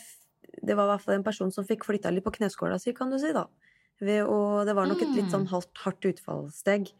[0.64, 3.10] Det var i hvert fall en person som fikk flytta litt på kneskåla si, kan
[3.10, 3.46] du si, da.
[4.00, 5.52] Ved, og det var nok et litt sånn Mm.
[5.52, 6.90] halvt hardt utfallssteg.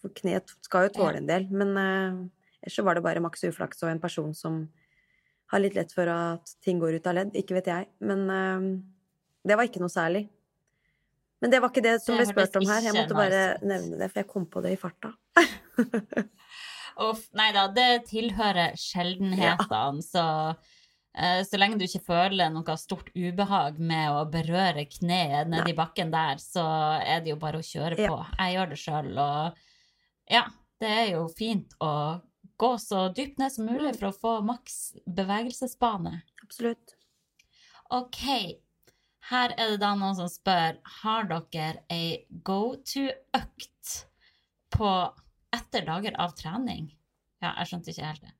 [0.00, 2.16] For kneet skal jo tåle en del, men eh,
[2.62, 4.68] ellers så var det bare maks uflaks og en person som
[5.52, 7.32] har litt lett for at ting går ut av ledd.
[7.36, 7.88] Ikke vet jeg.
[8.00, 8.80] Men eh,
[9.44, 10.28] det var ikke noe særlig.
[11.42, 12.80] Men det var ikke det som ble spurt om her.
[12.86, 15.12] Jeg måtte bare nevne det, for jeg kom på det i farta.
[17.00, 20.24] Uff, nei da, det tilhører sjeldenhetene, så
[21.16, 26.10] eh, så lenge du ikke føler noe stort ubehag med å berøre kneet nedi bakken
[26.12, 26.64] der, så
[27.00, 28.08] er det jo bare å kjøre Ja.
[28.12, 28.18] på.
[28.38, 29.62] Jeg gjør det sjøl, og
[30.30, 30.44] ja,
[30.80, 31.92] det er jo fint å
[32.58, 36.20] gå så dypt ned som mulig for å få maks bevegelsesbane.
[36.44, 36.94] Absolutt.
[37.90, 38.20] Ok,
[39.30, 43.92] her er det da noen som spør, har dere ei go-to-økt
[44.72, 44.92] på
[45.52, 46.90] etter dager av trening?
[47.42, 48.32] Ja, jeg skjønte ikke helt det.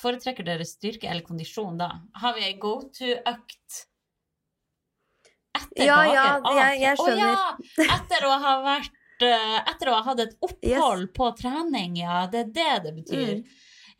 [0.00, 1.88] Foretrekker dere styrke eller kondisjon da?
[2.22, 3.80] Har vi ei go-to-økt
[5.58, 7.34] etter Ja, dager ja, av jeg- jeg Å ja!
[7.96, 8.92] Etter å ha vært
[9.26, 12.26] eh, Etter å ha hatt et opphold på trening, ja.
[12.30, 13.32] Det er det det betyr.
[13.40, 13.48] Mm.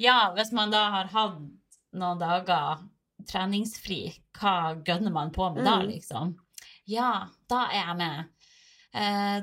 [0.01, 1.41] Ja, hvis man da har hatt
[1.93, 2.79] noen dager
[3.29, 4.55] treningsfri, hva
[4.87, 5.91] gønner man på med da, Mm.
[5.91, 6.37] liksom?
[6.87, 8.31] Ja, da er jeg med.
[8.95, 9.43] Eh,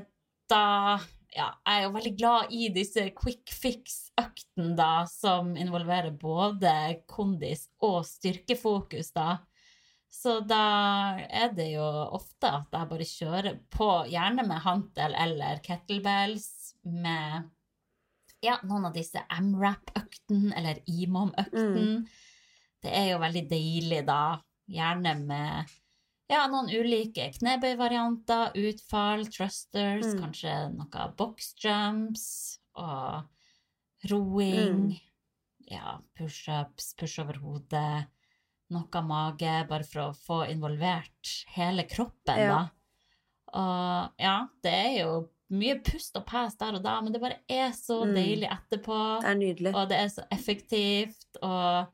[0.49, 0.97] da
[1.37, 6.71] ja, jeg er jo veldig glad i disse quick fix-øktene, da, som involverer både
[7.09, 9.37] kondis og styrkefokus, da.
[10.17, 11.85] Så da er det jo
[12.17, 16.47] ofte at jeg bare kjører på, gjerne med hantel eller kettlebells,
[16.87, 17.51] med
[18.45, 22.05] ja, noen av disse MRAP-øktene eller IMOM-øktene.
[22.81, 24.37] Det er jo veldig deilig, da.
[24.71, 25.75] Gjerne med
[26.29, 30.19] ja, noen ulike knebøyvarianter, utfall, thrusters, Mm.
[30.21, 33.23] kanskje noe boxjumps og
[34.11, 34.91] roing.
[34.91, 34.99] Mm.
[35.71, 38.07] Ja, pushups, push over hodet,
[38.71, 42.49] noe mage, bare for å få involvert hele kroppen, Ja.
[42.51, 42.69] da.
[43.53, 47.39] Og ja, det er jo mye pust og pes der og da, men det bare
[47.49, 48.13] er så Mm.
[48.15, 49.21] deilig etterpå.
[49.21, 49.75] Det er nydelig.
[49.75, 51.25] Og det er så effektivt.
[51.41, 51.87] Og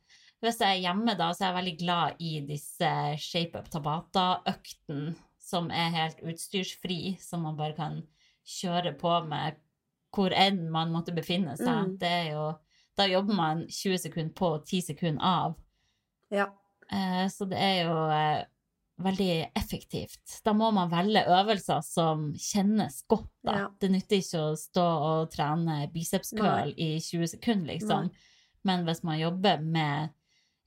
[0.43, 2.89] hvis jeg er hjemme, da, så er jeg veldig glad i disse
[3.23, 5.13] Shape Up Tabata-øktene,
[5.43, 8.01] som er helt utstyrsfri, som man bare kan
[8.43, 9.59] kjøre på med
[10.13, 11.93] hvor enn man måtte befinne seg.
[11.93, 11.97] Mm.
[12.01, 12.51] Det jo
[12.93, 15.55] Da jobber man 20 sekunder på og 10 sekunder av.
[16.29, 16.51] Ja.
[16.93, 18.43] Eh, så det er jo eh,
[19.01, 20.35] veldig effektivt.
[20.45, 23.55] Da må man velge øvelser som kjennes godt, da.
[23.63, 23.71] Ja.
[23.81, 28.11] Det nytter ikke å stå og trene biceps curl i 20 sekunder, liksom.
[28.63, 30.13] Men hvis man jobber med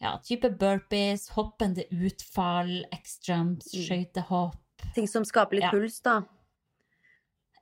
[0.01, 3.84] ja, type burpees, hoppende utfall, x-jumps, Mm.
[3.88, 4.57] skøytehopp
[4.94, 5.70] Ting som skaper litt Ja.
[5.70, 6.22] puls, da.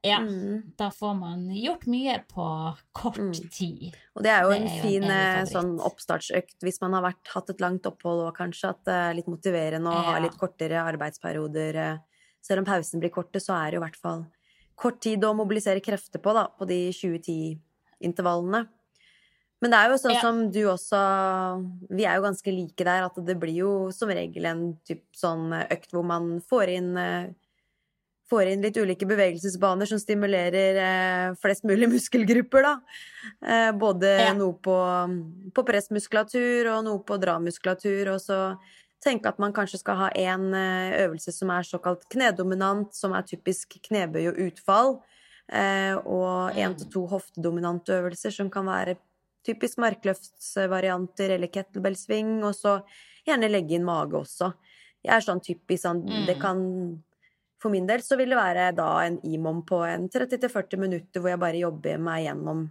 [0.04, 0.74] ja, Mm.
[0.76, 3.50] da får man gjort mye på kort Mm.
[3.50, 3.96] tid.
[4.16, 6.80] Og det er jo Det en er jo en fin evig eh, sånn oppstartsøkt hvis
[6.82, 10.02] man har vært, hatt et langt opphold og kanskje at det er litt motiverende å
[10.04, 11.74] ha litt kortere arbeidsperioder.
[11.76, 11.98] eh.
[12.42, 14.26] Selv om pausen blir korte, så er det jo i hvert fall
[14.76, 18.68] kort tid å mobilisere krefter på, da, på de 2010-intervallene.
[19.64, 20.20] Men det er jo sånn Ja.
[20.20, 20.98] som du også
[21.88, 25.48] Vi er jo ganske like der, at det blir jo som regel en typ sånn
[25.70, 27.30] økt hvor man får inn eh,
[28.28, 32.74] Får inn litt ulike bevegelsesbaner som stimulerer eh, flest mulig muskelgrupper, da.
[33.44, 34.30] Eh, både Ja.
[34.36, 34.76] noe på,
[35.52, 38.38] på pressmuskulatur og noe på dramuskulatur, og så
[39.04, 43.28] tenke at man kanskje skal ha en eh, øvelse som er såkalt knedominant, som er
[43.28, 44.94] typisk knebøy og utfall,
[45.52, 46.78] eh, og én Mm.
[46.80, 48.96] til to hoftedominante øvelser som kan være
[49.44, 52.78] typisk markløftsvarianter eller kettlebellsving, og så
[53.26, 54.52] gjerne legge inn mage også.
[55.04, 56.40] Jeg er sånn typisk sånn Det Mm.
[56.40, 57.04] kan
[57.60, 61.30] For min del så vil det være da en IMOM på en 30-40 minutter hvor
[61.30, 62.70] jeg bare jobber meg gjennom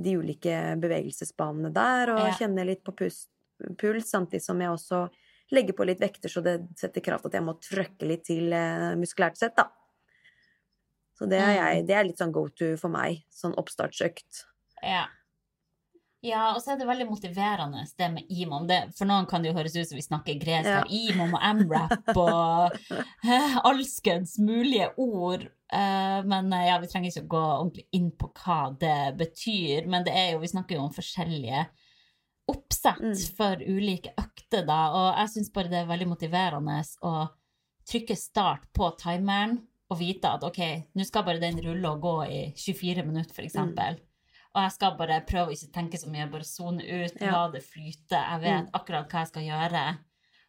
[0.00, 2.32] de ulike bevegelsesbanene der, og Ja.
[2.32, 3.28] kjenner litt på pust,
[3.76, 5.10] puls, samtidig som jeg også
[5.52, 8.50] legger på litt vekter, så det setter krav til at jeg må trøkke litt til
[8.52, 9.68] eh, muskulært sett, da.
[11.18, 11.86] Så det er, jeg, Mm.
[11.86, 14.44] det er litt sånn go to for meg, sånn oppstartsøkt.
[14.82, 15.06] Ja.
[16.24, 18.64] Ja, og så er det veldig motiverende det med imam.
[18.70, 20.82] Det, for noen kan det jo høres ut som vi snakker gresk Ja.
[20.88, 25.44] Imam og amrap og eh, alskens mulige ord.
[25.74, 29.84] Eh, men eh, ja, vi trenger ikke å gå ordentlig inn på hva det betyr.
[29.92, 31.66] Men det er jo, vi snakker jo om forskjellige
[32.50, 33.14] oppsett Mm.
[33.36, 34.80] for ulike økter, da.
[34.92, 37.14] Og jeg syns bare det er veldig motiverende å
[37.88, 39.58] trykke start på timeren
[39.92, 40.60] og vite at OK,
[40.96, 43.96] nå skal bare den rulle og gå i 24 minutter, for eksempel.
[44.54, 47.32] Og jeg skal bare prøve å ikke tenke så mye, bare sone ut, Ja.
[47.32, 48.10] la det flyte.
[48.14, 48.70] Jeg vet Mm.
[48.72, 49.98] akkurat hva jeg skal gjøre.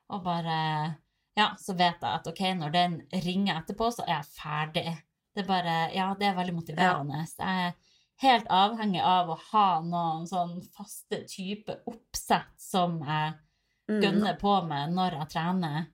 [0.10, 0.98] Og bare
[1.38, 5.02] Ja, så vet jeg at OK, når den ringer etterpå, så er jeg ferdig.
[5.36, 7.28] Det er bare Ja, det er veldig motiverende.
[7.38, 7.74] Jeg er
[8.22, 13.34] helt avhengig av å ha noen sånn faste type oppsett som jeg
[13.90, 14.02] Mm.
[14.02, 15.88] gønner på med når jeg trener.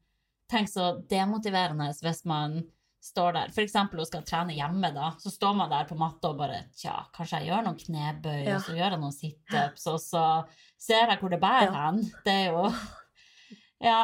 [0.48, 2.70] Tenk så demotiverende hvis man
[3.02, 6.38] står der, eksempel og skal trene hjemme, da, så står man der på matta og
[6.38, 8.56] bare Tja, kanskje jeg gjør noen knebøy, Ja.
[8.56, 10.26] og så gjør jeg noen situps, og så
[10.78, 11.86] ser jeg hvor det bærer Ja.
[11.88, 12.02] hen.
[12.26, 12.66] Det er jo
[13.82, 14.02] Ja.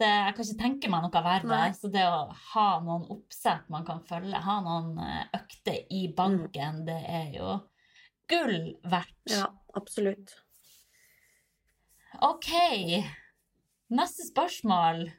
[0.00, 1.44] Det, jeg kan ikke tenke meg noe verre.
[1.50, 1.72] Nei.
[1.76, 6.84] Så det å ha noen oppsett man kan følge, ha noen eh, økter i banken,
[6.86, 7.58] det er jo
[8.30, 9.18] gull verdt.
[9.28, 10.32] Ja, absolutt.
[12.22, 12.48] OK.
[13.90, 15.10] Neste spørsmål.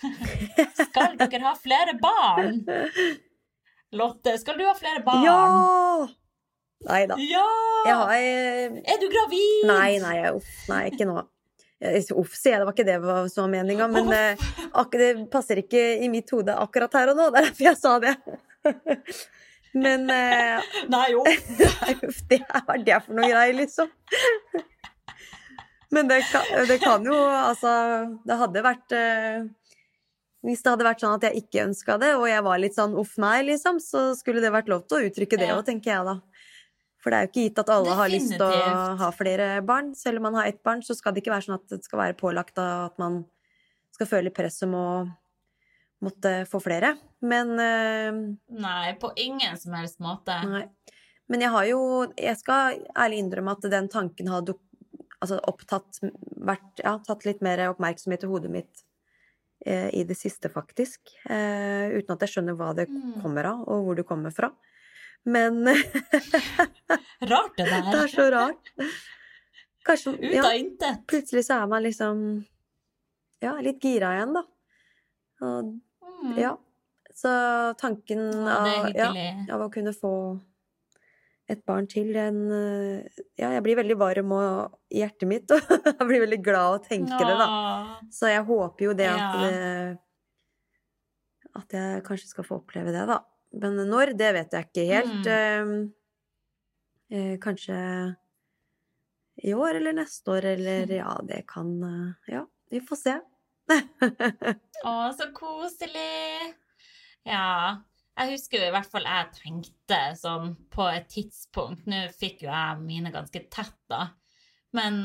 [0.86, 2.62] Skal dere ha flere barn?
[3.92, 5.24] Lotte, skal du ha flere barn?
[5.26, 6.08] Ja!
[6.88, 7.18] Nei da.
[7.20, 7.48] Ja!
[7.84, 9.66] Har eh, Er du gravid?
[9.68, 11.18] Nei, nei, uff, nei, ikke nå.
[11.80, 12.96] Uff, sier jeg, det var ikke det
[13.32, 14.48] som var meninga, men eh,
[14.94, 17.28] det passer ikke i mitt hode akkurat her og nå.
[17.32, 18.16] Det er derfor jeg sa det.
[19.70, 21.20] Men eh, Nei, jo.
[21.84, 23.92] nei, uff, det er hva er det for noe greier, liksom?
[25.94, 27.70] Men det kan, det kan jo Altså,
[28.26, 29.46] det hadde vært eh,
[30.46, 32.94] Hvis det hadde vært sånn at jeg ikke ønska det, og jeg var litt sånn
[32.96, 35.60] uff, nei, liksom, så skulle det vært lov til å uttrykke det Ja.
[35.62, 36.20] tenker jeg da.
[37.00, 39.94] For det er jo ikke gitt at alle har lyst til å ha flere barn.
[39.96, 41.98] Selv om man har ett barn, så skal det ikke være sånn at det skal
[41.98, 43.24] være pålagt at man
[43.92, 44.88] skal føle press om å
[46.04, 46.94] måtte få flere.
[47.20, 48.20] Men eh,
[48.60, 50.36] Nei, på ingen som helst måte.
[50.48, 50.66] Nei.
[51.30, 51.80] Men jeg har jo
[52.16, 54.44] Jeg skal ærlig innrømme at den tanken har
[55.20, 56.00] altså opptatt
[56.40, 58.84] vært, ja, tatt litt mer oppmerksomhet i hodet mitt
[59.66, 61.00] i det siste, faktisk.
[61.28, 63.20] Eh, uten at jeg skjønner hva det Mm.
[63.22, 64.50] kommer av, og hvor det kommer fra.
[65.26, 65.64] Men
[67.30, 67.82] Rart det der.
[67.92, 68.70] det er så rart.
[69.86, 71.02] Kanskje Ut ja, av intet.
[71.08, 72.22] Plutselig så er man liksom
[73.40, 74.42] Ja, litt gira igjen, da.
[75.46, 75.78] Og,
[76.20, 76.34] Mm.
[76.36, 76.50] ja.
[77.16, 77.30] Så
[77.80, 79.08] tanken Ja, av, ja,
[79.54, 80.10] av å kunne få
[81.50, 86.06] et barn til, den eh, Ja, jeg blir veldig varm i hjertet mitt, og jeg
[86.06, 87.48] blir veldig glad å tenke det, da.
[88.14, 89.32] Så jeg håper jo det at Ja.
[89.42, 89.98] det
[91.58, 93.20] At jeg kanskje skal få oppleve det, da.
[93.58, 95.26] Men når, det vet jeg ikke helt.
[95.26, 95.80] Mm.
[97.10, 97.78] Eh, eh, kanskje
[99.40, 103.16] i år eller neste år, eller ja, det kan eh, Ja, vi får se.
[104.86, 106.54] Å, så koselig!
[107.26, 107.82] Ja.
[108.20, 112.82] Jeg husker i hvert fall jeg tenkte sånn på et tidspunkt Nå fikk jo jeg
[112.84, 114.10] mine ganske tett, da.
[114.76, 115.00] Men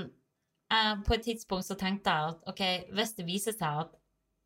[0.73, 2.63] eh, på et tidspunkt så tenkte jeg at ok,
[2.97, 3.95] hvis det viser seg at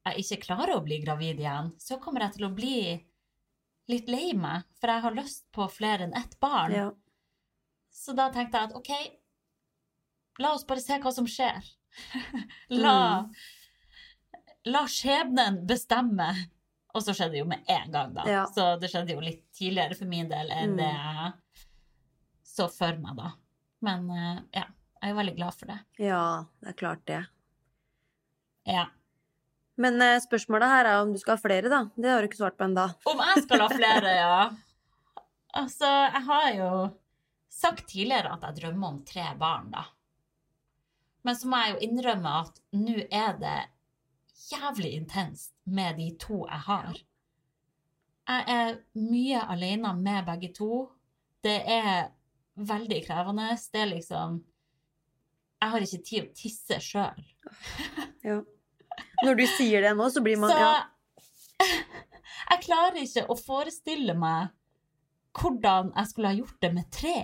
[0.10, 2.78] jeg ikke klarer å bli gravid igjen, så kommer jeg til å bli
[3.90, 6.76] litt lei meg, for jeg har lyst på flere enn ett barn.
[6.76, 6.88] Ja.
[7.90, 8.94] Så da tenkte jeg at ok,
[10.46, 11.66] la oss bare se hva som skjer.
[12.84, 13.26] la,
[14.70, 16.30] la skjebnen bestemme
[16.98, 18.24] Og så skjedde det jo med en gang, da.
[18.26, 18.44] Ja.
[18.50, 20.78] Så det skjedde jo litt tidligere for min del enn Mm.
[20.78, 21.34] det jeg
[22.50, 23.32] så for meg, da.
[23.86, 24.64] Men eh, ja,
[25.00, 25.78] jeg er jo veldig glad for det.
[26.02, 26.24] Ja,
[26.64, 27.20] det er klart det.
[28.68, 28.88] Ja.
[29.80, 31.84] Men eh, spørsmålet her er om du skal ha flere, da.
[31.96, 32.88] Det har du ikke svart på ennå.
[33.08, 34.42] Om jeg skal ha flere, ja.
[35.62, 36.72] Altså, jeg har jo
[37.50, 39.86] sagt tidligere at jeg drømmer om tre barn, da.
[41.24, 43.56] Men så må jeg jo innrømme at nå er det
[44.52, 47.00] jævlig intenst med de to jeg har.
[48.30, 50.86] Jeg er mye alene med begge to.
[51.44, 52.12] Det er
[52.56, 53.50] veldig krevende.
[53.74, 54.44] Det er liksom
[55.60, 57.26] Jeg har ikke tid å tisse sjøl.
[58.24, 58.38] Ja.
[59.26, 60.78] Når du sier det nå, så blir man Så ja.
[62.52, 64.54] jeg klarer ikke å forestille meg
[65.40, 67.18] hvordan jeg skulle ha gjort det med tre.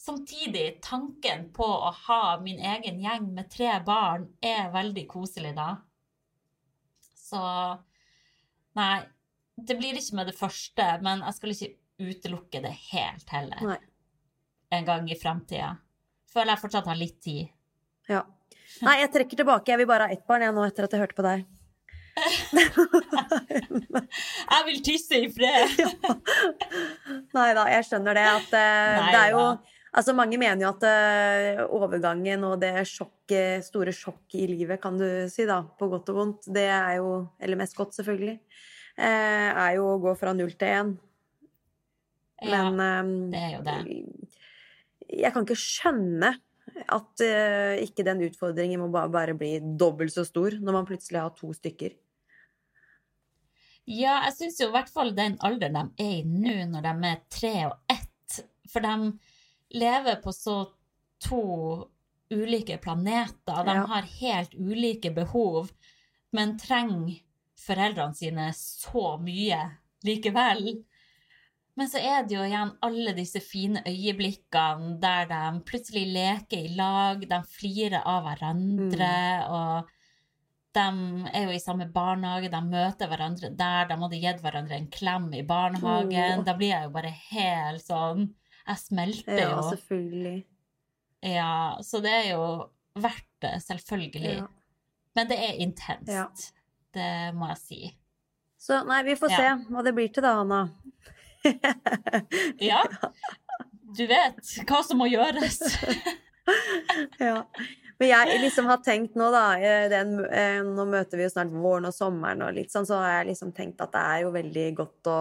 [0.00, 5.74] Samtidig, tanken på å ha min egen gjeng med tre barn er veldig koselig da.
[7.30, 7.40] Så
[8.78, 9.00] Nei,
[9.58, 11.70] det blir ikke med det første, men jeg skal ikke
[12.10, 13.62] utelukke det helt heller.
[13.72, 13.78] Nei.
[14.78, 15.72] En gang i framtida.
[16.30, 17.48] Føler jeg fortsatt har litt tid.
[18.10, 18.22] ja.
[18.86, 19.72] Nei, jeg trekker tilbake.
[19.72, 21.40] Jeg vil bare ha ett barn jeg nå, etter at jeg hørte på deg.
[24.50, 25.74] Jeg vil tisse i fred!
[27.36, 28.24] Nei da, jeg skjønner det.
[28.28, 29.76] At uh, det er jo da.
[29.90, 34.98] Altså, mange mener jo at eh, overgangen og det sjokket, store sjokket i livet, kan
[35.00, 38.36] du si, da, på godt og vondt, det er jo Eller mest godt, selvfølgelig.
[39.00, 40.92] Eh, er jo å gå fra null til én.
[42.40, 43.80] Ja, Men eh, det er jo det.
[45.10, 46.34] jeg kan ikke skjønne
[46.86, 51.20] at eh, ikke den utfordringen må bare, bare bli dobbelt så stor når man plutselig
[51.20, 51.96] har to stykker.
[53.90, 57.10] Ja, jeg syns jo i hvert fall den alderen de er i nå, når de
[57.10, 58.06] er tre og ett
[58.70, 59.10] For de
[59.74, 60.58] lever på så
[61.22, 61.88] to
[62.30, 63.64] ulike planeter.
[63.64, 63.86] De Ja.
[63.86, 65.70] har helt ulike behov,
[66.32, 67.20] men trenger
[67.58, 69.60] foreldrene sine så mye
[70.04, 70.84] likevel.
[71.76, 76.74] Men så er det jo igjen alle disse fine øyeblikkene der de plutselig leker i
[76.76, 79.88] lag, de flirer av hverandre, og
[80.74, 80.86] de
[81.32, 85.32] er jo i samme barnehage, de møter hverandre der, de hadde gitt hverandre en klem
[85.34, 86.38] i barnehagen.
[86.40, 86.44] Oh.
[86.44, 88.34] Da blir jeg jo bare helt sånn
[88.66, 89.48] Jeg smelter jo.
[89.48, 90.36] Ja, selvfølgelig.
[91.30, 91.52] Ja,
[91.84, 92.44] så det er jo
[93.00, 94.36] verdt det, selvfølgelig.
[94.40, 94.46] Ja.
[95.18, 96.10] Men det er intenst.
[96.10, 96.26] Ja.
[96.94, 97.80] Det må jeg si.
[98.60, 100.64] Så nei, vi får se hva det blir til da, Hanna.
[102.60, 102.84] Ja.
[103.90, 105.60] Du vet hva som må gjøres.
[107.20, 107.44] Ja.
[108.00, 111.52] Men jeg liksom har tenkt nå, da eh, den, eh, Nå møter vi jo snart
[111.52, 114.32] våren og sommeren og litt sånn, så har jeg liksom tenkt at det er jo
[114.34, 115.18] veldig godt å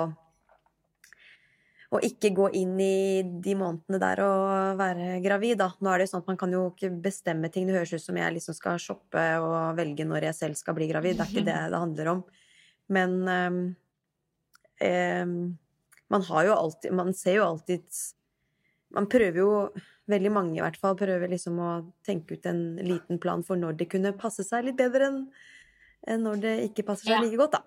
[1.89, 5.71] å ikke gå inn i de månedene der og være gravid, da.
[5.81, 7.65] Nå er det jo sånn at man kan jo ikke bestemme ting.
[7.65, 10.89] Det høres ut som jeg liksom skal shoppe og velge når jeg selv skal bli
[10.91, 11.17] gravid.
[11.17, 12.21] Det er ikke det det handler om.
[12.93, 13.57] Men um,
[14.85, 15.33] um,
[16.09, 17.85] man har jo alltid Man ser jo alltid
[18.97, 19.49] Man prøver jo
[20.09, 21.71] veldig mange i hvert fall prøver liksom å
[22.05, 26.41] tenke ut en liten plan for når det kunne passe seg litt bedre enn når
[26.41, 27.21] det ikke passer seg Ja.
[27.21, 27.61] like godt, da.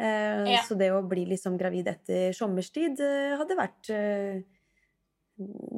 [0.00, 0.62] Eh, Ja.
[0.66, 4.40] Så det å bli liksom gravid etter sommerstid eh, hadde vært eh,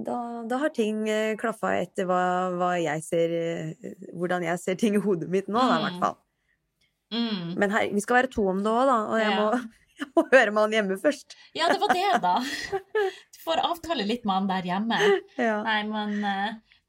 [0.05, 0.17] da,
[0.51, 1.05] da har ting
[1.41, 2.21] klaffa etter hva,
[2.59, 3.35] hva jeg ser
[4.13, 6.03] Hvordan jeg ser ting i hodet mitt nå, da, i hvert Mm.
[6.03, 6.17] fall.
[7.15, 7.55] Mm.
[7.61, 9.39] Men her, vi skal være to om det òg, da, og jeg, Ja.
[9.39, 9.51] må,
[10.01, 11.37] jeg må høre med han hjemme først.
[11.55, 12.35] Ja, det var det, da.
[13.35, 14.99] Du får avtale litt med han der hjemme.
[15.39, 15.61] Ja.
[15.63, 16.17] Nei, men,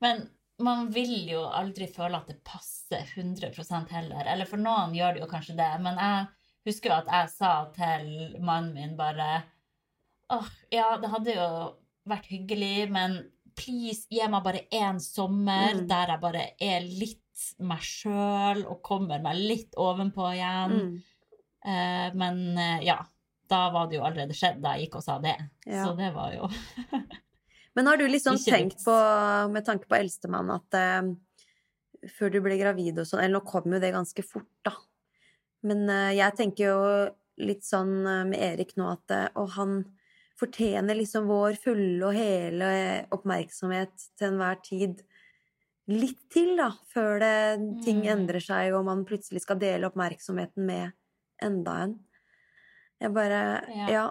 [0.01, 0.23] men
[0.65, 4.25] man vil jo aldri føle at det passer 100% heller.
[4.25, 6.25] Eller for noen gjør det jo kanskje det, men jeg
[6.65, 9.43] husker jo at jeg sa til mannen min bare
[10.33, 11.47] Åh, ja, det hadde jo
[12.09, 13.19] vært hyggelig, men
[13.55, 15.87] please, gi meg bare én sommer Mm.
[15.87, 17.21] der jeg bare er litt
[17.59, 20.73] meg sjøl og kommer meg litt ovenpå igjen.
[20.73, 20.95] Mm.
[21.65, 22.97] Eh, men eh, ja,
[23.49, 25.35] da var det jo allerede skjedd da jeg gikk og sa det.
[25.67, 25.85] Ja.
[25.85, 26.49] Så det var jo
[27.75, 28.93] Men har du liksom tenkt på,
[29.51, 33.65] med tanke på eldstemann, at eh, før du ble gravid og sånn Eller nå kom
[33.73, 34.73] jo det ganske fort, da.
[35.65, 36.79] Men eh, jeg tenker jo
[37.45, 39.79] litt sånn eh, med Erik nå at eh, Og han
[40.39, 42.69] fortjener liksom vår fulle og hele
[43.15, 44.99] oppmerksomhet til enhver tid.
[45.87, 47.35] Litt til, da, før det,
[47.85, 48.09] ting Mm.
[48.17, 50.91] endrer seg, og man plutselig skal dele oppmerksomheten med
[51.45, 51.93] enda en.
[53.01, 53.87] Jeg bare Ja.
[53.93, 54.05] Ja.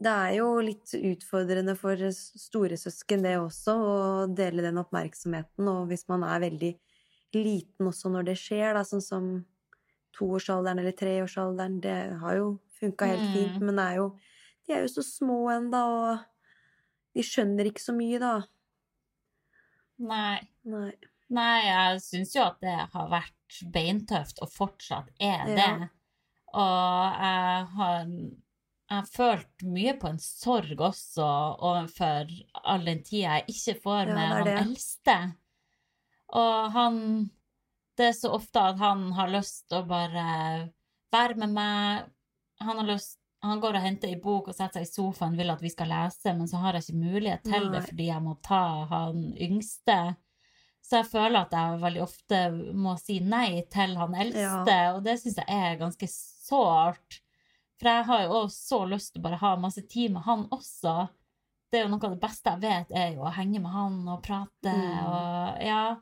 [0.00, 5.66] Det er jo litt utfordrende for storesøsken, det også, å dele den oppmerksomheten.
[5.66, 6.72] Og hvis man er veldig
[7.34, 9.26] liten også når det skjer, da, sånn som
[10.18, 12.48] toårsalderen eller treårsalderen, det har jo
[12.80, 13.32] funka helt Mm.
[13.34, 14.08] fint, men det er jo,
[14.66, 16.18] de er jo så små ennå, og
[17.14, 18.34] de skjønner ikke så mye, da.
[19.98, 20.38] Nei.
[20.68, 20.92] Nei.
[21.30, 25.64] Nei, jeg syns jo at det har vært beintøft, og fortsatt er det.
[25.64, 25.88] Ja.
[26.56, 31.26] Og jeg har, jeg har følt mye på en sorg også
[31.60, 32.30] overfor
[32.64, 35.18] all den tida jeg ikke får Ja, med er han eldste.
[36.38, 36.96] Og han
[37.98, 40.26] Det er så ofte at han har lyst til å bare
[41.12, 42.04] være med meg.
[42.62, 45.50] Han har lyst han går og henter ei bok og setter seg i sofaen vil
[45.52, 48.32] at vi skal lese, men så har jeg ikke mulighet til det fordi jeg må
[48.42, 49.98] ta han yngste.
[50.82, 52.40] Så jeg føler at jeg veldig ofte
[52.74, 57.20] må si nei til han eldste, og det syns jeg er ganske sårt.
[57.78, 60.46] For jeg har jo også så lyst til å bare ha masse tid med han
[60.50, 60.96] også.
[61.70, 64.00] Det er jo noe av det beste jeg vet, er jo å henge med han
[64.08, 65.06] og prate Mm.
[65.06, 65.96] og ja.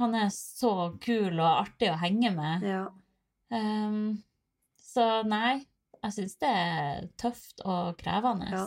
[0.00, 2.64] Han er så kul og artig å henge med.
[2.66, 2.84] Ja.
[3.54, 4.22] Um,
[4.80, 5.60] så nei,
[6.02, 8.50] jeg syns det er tøft og krevende.
[8.52, 8.66] Ja.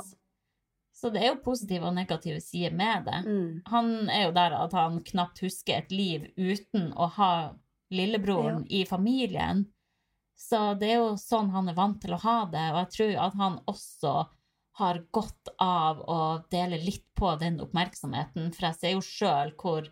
[0.98, 3.20] Så det er jo positive og negative sider med det.
[3.28, 3.50] Mm.
[3.70, 7.34] Han er jo der at han knapt husker et liv uten å ha
[7.94, 9.68] lillebroren i familien.
[10.38, 13.14] Så det er jo sånn han er vant til å ha det, og jeg tror
[13.28, 14.16] at han også
[14.78, 16.20] har godt av å
[16.54, 19.88] dele litt på den oppmerksomheten, for jeg ser jo sjøl hvor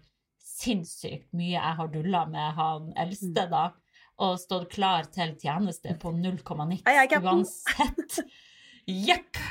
[0.55, 3.65] sinnssykt mye jeg har dulla med han eldste, da,
[4.23, 7.43] og stått klar til tjeneste på 0,9 Hei, hei, Captain.
[7.43, 8.19] uansett.
[9.09, 9.41] Jepp!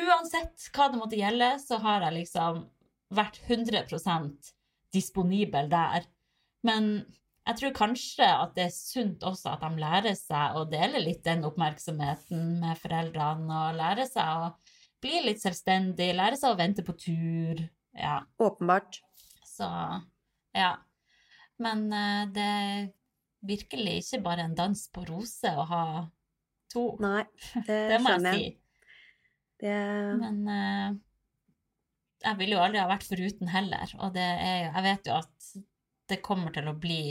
[0.00, 2.60] Uansett hva det måtte gjelde, så har jeg liksom
[3.16, 4.52] vært 100%
[4.94, 6.04] disponibel der.
[6.66, 6.90] Men
[7.48, 11.24] jeg tror kanskje at det er sunt også at de lærer seg å dele litt
[11.26, 14.50] den oppmerksomheten med foreldrene, og lære seg å
[15.02, 17.62] bli litt selvstendig, lære seg å vente på tur.
[17.96, 19.00] Ja, Åpenbart.
[19.48, 19.66] så
[20.56, 20.72] ja.
[21.60, 22.88] Men eh, det er
[23.46, 25.84] virkelig ikke bare en dans på roser å ha
[26.72, 26.86] to.
[27.02, 27.24] Nei,
[27.68, 28.50] det, Det må jeg si.
[29.60, 29.76] Det,
[30.20, 30.94] Men eh,
[32.24, 35.18] jeg ville jo aldri ha vært foruten heller, og det er jo Jeg vet jo
[35.18, 35.50] at
[36.10, 37.02] det kommer til å bli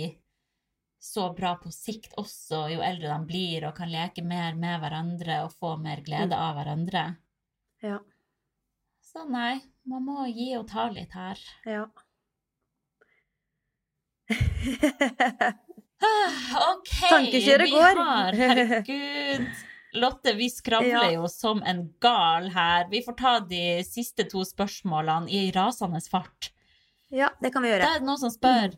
[0.99, 5.37] så bra på sikt også, jo eldre de blir og kan leke mer med hverandre
[5.45, 7.05] og få mer glede av hverandre.
[7.85, 7.99] ja.
[9.09, 11.39] Så nei, man må gi og ta litt her.
[11.65, 11.87] ja.
[16.69, 16.91] OK!
[17.09, 17.99] Tankekjøret vi går.
[18.03, 19.47] har Herregud.
[19.99, 21.13] Lotte, vi skravler Ja.
[21.15, 22.85] jo som en gal her.
[22.91, 26.51] Vi får ta de siste to spørsmålene i rasende fart.
[27.11, 27.87] ja, det kan vi gjøre.
[27.87, 28.75] Det er noen som spør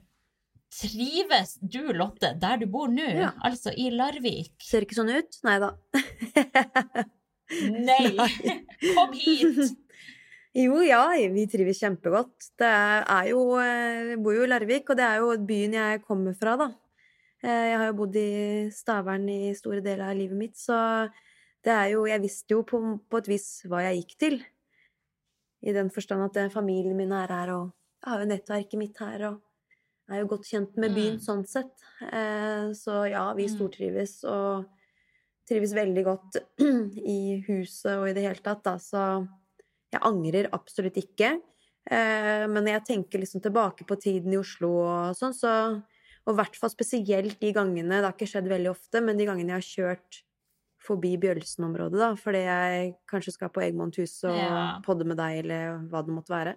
[0.72, 3.04] Trives du, Lotte, der du bor nå?
[3.04, 3.34] Ja.
[3.44, 4.54] Altså i Larvik?
[4.64, 5.36] Ser ikke sånn ut?
[5.44, 5.74] Nei da.
[7.92, 8.16] Nei!
[8.96, 9.76] Kom hit!
[10.52, 12.50] Jo, ja, vi trives kjempegodt.
[12.60, 16.36] Det er jo Jeg bor jo i Larvik, og det er jo byen jeg kommer
[16.36, 16.68] fra, da.
[17.44, 21.08] Eh, Jeg har jo bodd i Stavern i store deler av livet mitt, så
[21.64, 24.42] det er jo Jeg visste jo på, på et vis hva jeg gikk til.
[25.64, 27.72] I den forstand at eh, familien min er her, og
[28.04, 29.42] jeg har jo nettverket mitt her, og
[30.10, 31.24] jeg er jo godt kjent med byen Mm.
[31.24, 31.72] sånn sett.
[32.12, 33.56] Eh, Så ja, vi Mm.
[33.56, 34.66] stortrives, og
[35.48, 36.38] trives veldig godt
[37.08, 39.28] i huset og i det hele tatt, da, så
[39.92, 41.34] jeg angrer absolutt ikke.
[41.92, 45.54] Eh, men når jeg tenker liksom tilbake på tiden i Oslo og sånn, så
[46.28, 49.26] Og i hvert fall spesielt de gangene, det har ikke skjedd veldig ofte, men de
[49.26, 50.20] gangene jeg har kjørt
[50.86, 54.80] forbi Bjølsen-området, da, fordi jeg kanskje skal på Egmont hus og Ja.
[54.86, 56.54] podde med deg, eller hva det måtte være.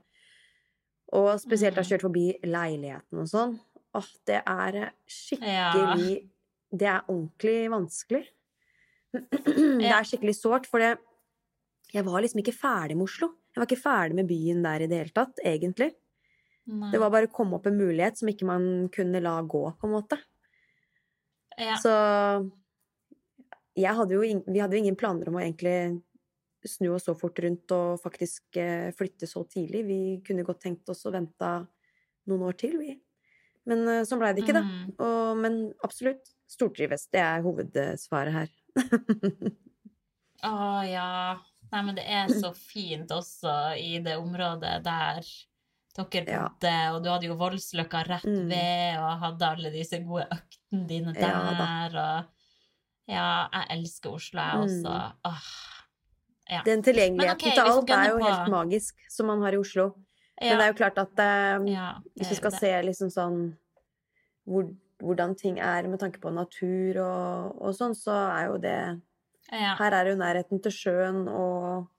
[1.16, 3.56] Og spesielt har jeg kjørt forbi leiligheten og sånn.
[3.94, 6.28] Åh, det er skikkelig
[6.76, 8.24] Det er ordentlig vanskelig.
[9.14, 10.98] Det er skikkelig sårt, for det
[11.94, 13.30] jeg var liksom ikke ferdig med Oslo.
[13.54, 15.92] Jeg var ikke ferdig med byen der i det hele tatt, egentlig.
[16.64, 16.90] Nei.
[16.90, 19.88] Det var bare å komme opp en mulighet som ikke man kunne la gå, på
[19.88, 20.18] en måte.
[21.60, 21.76] ja.
[21.80, 21.92] Så
[23.84, 26.00] hadde jo, vi hadde jo ingen planer om å egentlig
[26.64, 29.84] snu oss så fort rundt og faktisk eh, flytte så tidlig.
[29.84, 31.50] Vi kunne godt tenkt oss å vente
[32.30, 32.94] noen år til, vi.
[33.68, 34.64] Men eh, sånn blei det ikke, da.
[34.64, 34.94] Mm.
[34.96, 37.08] Og, men absolutt, stortrives.
[37.12, 38.54] Det er hovedsvaret her.
[40.48, 40.54] Å
[40.88, 41.10] ja.
[41.72, 45.20] Nei, men det er så fint også i det området der
[45.94, 46.48] dere Ja.
[46.94, 48.48] og du hadde jo Voldsløkka rett Mm.
[48.50, 52.24] ved, og hadde alle disse gode øktene dine der, Ja og
[53.06, 54.62] Ja, jeg elsker Oslo, jeg Mm.
[54.64, 55.12] også.
[55.24, 55.42] Åh.
[56.50, 56.62] Ja.
[56.64, 58.24] Den tilgjengeligheten okay, til alt er jo på.
[58.24, 59.94] helt magisk, som man har i Oslo.
[60.40, 61.16] Men det er jo klart at
[61.68, 62.60] ja, hvis du skal det.
[62.60, 63.56] se liksom sånn
[64.46, 69.00] hvor, hvordan ting er med tanke på natur og, og sånn, så er jo det
[69.52, 69.74] ja.
[69.78, 71.90] Her er jo nærheten til sjøen og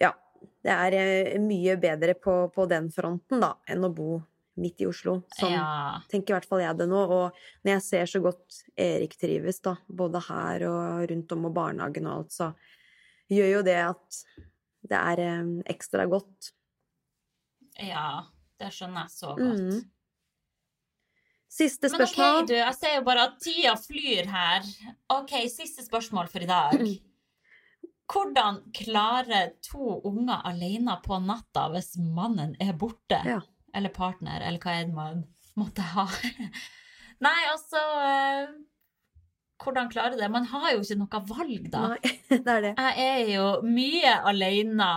[0.00, 0.14] Ja.
[0.62, 4.20] Det er eh, mye bedre på, på den fronten, da, enn å bo
[4.62, 5.20] midt i Oslo.
[5.34, 6.00] Sånn ja.
[6.10, 7.00] tenker i hvert fall jeg det nå.
[7.02, 11.54] Og når jeg ser så godt Erik trives, da, både her og rundt om og
[11.56, 12.50] barnehagen og alt, så
[13.32, 14.20] gjør jo det at
[14.90, 16.52] det er eh, ekstra godt.
[17.80, 18.26] Ja,
[18.60, 19.62] det skjønner jeg så godt.
[19.62, 19.82] Mm.
[21.52, 22.26] Siste spørsmål.
[22.26, 24.68] Men ok, du, jeg ser jo bare at tida flyr her.
[25.12, 26.84] Ok, siste spørsmål for i dag.
[28.12, 33.20] Hvordan klarer to unger alene på natta hvis mannen er borte?
[33.28, 33.40] Ja.
[33.76, 35.22] Eller partner, eller hva det man
[35.60, 36.06] måtte ha?
[37.24, 38.54] Nei, altså eh,
[39.62, 40.28] Hvordan klare det?
[40.32, 41.84] Man har jo ikke noe valg, da.
[41.92, 42.72] Nei, det er det.
[42.80, 44.90] Jeg er jo mye alene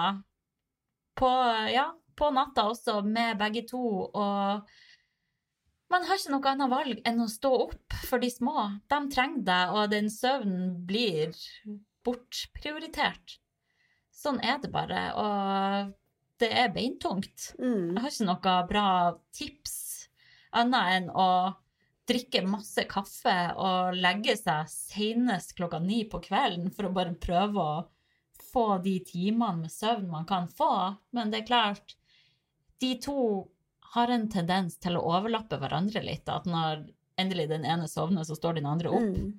[1.20, 1.30] på,
[1.72, 4.66] ja, på natta også, med begge to, og
[5.94, 8.68] man har ikke noe annet valg enn å stå opp for de små.
[8.92, 11.36] De trenger deg, og den søvnen blir
[12.06, 13.38] bortprioritert.
[14.16, 15.94] Sånn er det bare, og
[16.42, 17.52] det er beintungt.
[17.60, 17.94] Mm.
[17.96, 18.88] Jeg har ikke noe bra
[19.36, 19.76] tips
[20.56, 21.30] annet enn å
[22.06, 27.62] drikke masse kaffe og legge seg senest klokka ni på kvelden for å bare prøve
[27.62, 27.84] å
[28.52, 30.96] få de timene med søvn man kan få.
[31.16, 31.96] Men det er klart,
[32.82, 33.18] de to
[33.94, 36.28] har en tendens til å overlappe hverandre litt.
[36.30, 39.02] At når endelig den ene sovner, så står den andre opp.
[39.16, 39.34] Mm.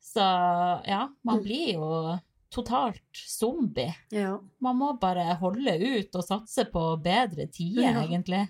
[0.00, 0.22] Så
[0.86, 1.42] ja, man Mm.
[1.44, 2.18] blir jo
[2.50, 3.94] totalt zombie.
[4.10, 4.38] Ja.
[4.60, 8.02] Man må bare holde ut og satse på bedre tider, Ja.
[8.06, 8.48] egentlig.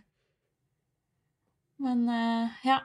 [1.79, 2.79] Men eh, ja.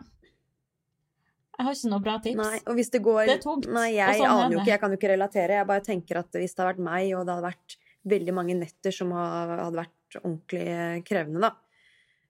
[1.58, 2.40] Jeg har ikke noe bra tips.
[2.40, 4.72] Nei, og hvis det går Det er tungt, Nei, jeg sånn er aner jo ikke,
[4.74, 5.58] jeg kan jo ikke relatere.
[5.60, 7.76] Jeg bare tenker at hvis det hadde vært meg, og det hadde vært
[8.12, 11.52] veldig mange netter som hadde vært ordentlig krevende, da,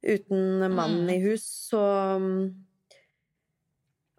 [0.03, 1.09] uten mannen Mm.
[1.15, 1.81] i hus, så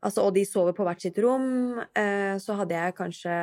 [0.02, 3.34] Altså, og de sover på hvert sitt rom, eh, så hadde jeg kanskje,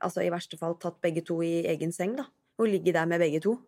[0.00, 2.24] altså i verste fall, tatt begge to i egen seng, da.
[2.58, 3.58] Og ligge der med begge to.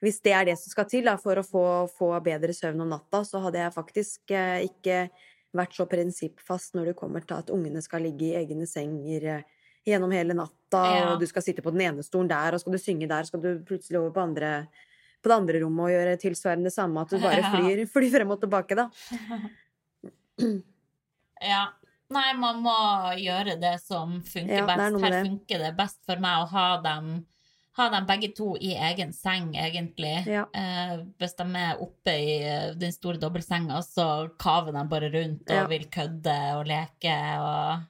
[0.00, 2.88] Hvis det er det som skal til da, for å få, få bedre søvn om
[2.88, 5.10] natta, så hadde jeg faktisk eh, ikke
[5.52, 9.42] vært så prinsippfast når det kommer til at ungene skal ligge i egne senger eh,
[9.84, 11.12] gjennom hele natta, Ja.
[11.12, 13.44] og du skal sitte på den ene stolen der, og skal du synge der, skal
[13.44, 14.54] du plutselig over på, andre,
[15.22, 18.40] på det andre rommet og gjøre tilsvarende samme, at du bare flyr, flyr frem og
[18.44, 18.88] tilbake, da.
[21.40, 21.66] Ja.
[22.10, 22.72] Nei, man må
[23.20, 24.96] gjøre det som funker Ja, best.
[25.04, 27.12] Her funker det best for meg å ha dem,
[27.78, 30.16] ha dem begge to i egen seng, egentlig.
[30.26, 30.42] Ja.
[30.52, 34.08] Eh, hvis de er oppe i eh, den store dobbeltsenga, så
[34.42, 35.68] kaver de bare rundt og Ja.
[35.70, 37.86] vil kødde og leke og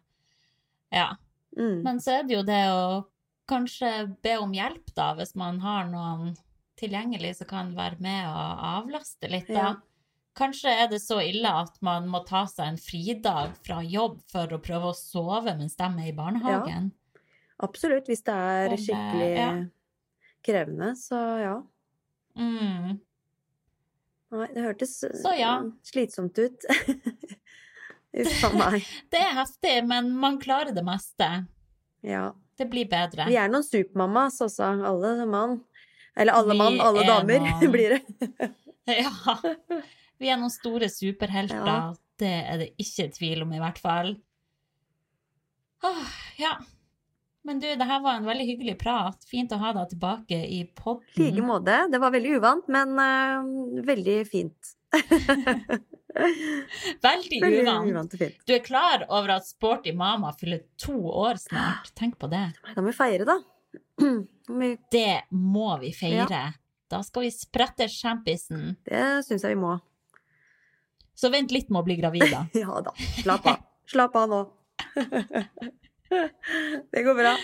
[0.93, 1.09] Ja.
[1.57, 1.81] Mm.
[1.83, 2.85] Men så er det jo det å
[3.51, 6.37] kanskje be om hjelp, da, hvis man har noen
[6.81, 9.61] tilgjengelig som kan være med og avlaste litt, da.
[9.61, 9.71] Ja.
[10.39, 14.55] Kanskje er det så ille at man må ta seg en fridag fra jobb for
[14.55, 16.93] å prøve å sove mens de er i barnehagen.
[17.61, 19.51] Absolutt, hvis det er skikkelig ja.
[20.47, 21.57] krevende, så ja.
[22.39, 23.01] Mm.
[24.31, 25.57] Nei, det hørtes eh, Så ja.
[25.85, 26.69] slitsomt ut.
[28.23, 28.87] Uff a meg.
[29.11, 31.29] Det er heftig, men man klarer det meste.
[32.07, 32.31] Ja.
[32.61, 33.25] Det blir bedre.
[33.31, 35.61] Vi er noen supermammas også, alle mann.
[36.17, 38.51] Eller alle mann, alle er damer, noen- blir det.
[38.91, 39.37] Ja.
[40.21, 41.71] Vi er noen store superhelter.
[41.71, 41.95] Ja.
[42.21, 44.11] Det er det ikke tvil om, i hvert fall.
[45.89, 46.11] Åh,
[46.43, 46.57] ja.
[47.49, 49.23] Men du, det her var en veldig hyggelig prat.
[49.31, 50.67] Fint å ha deg tilbake i I
[51.31, 51.79] like måte.
[51.89, 54.75] Det var veldig uvant, men uh, veldig fint.
[57.01, 57.61] Veldig Veldig
[57.93, 58.15] uvant.
[58.19, 58.41] fint.
[58.45, 61.93] Du er klar over at Sporty Mama fyller to år snart?
[61.97, 62.43] Tenk på det.
[62.75, 63.37] Da må vi feire, da.
[64.91, 66.43] Det må vi feire.
[66.91, 68.77] Da skal vi sprette sjampisen.
[68.87, 69.77] Det syns jeg vi må.
[71.15, 72.47] Så vent litt med å bli gravid, da.
[72.65, 72.95] Ja da.
[73.21, 73.59] Slapp av.
[73.91, 74.41] Slapp av nå.
[76.91, 77.37] Det går bra.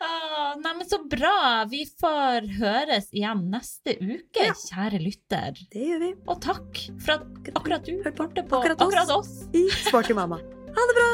[0.00, 1.64] Ah, Neimen, så bra!
[1.68, 4.54] Vi får høres igjen neste uke, Ja.
[4.56, 5.60] kjære lytter.
[5.72, 6.10] Det gjør vi.
[6.26, 8.86] Og takk for at akkurat du hørte på akkurat oss.
[8.86, 10.40] akkurat oss I Sporty mamma.
[10.76, 11.10] Ha det bra!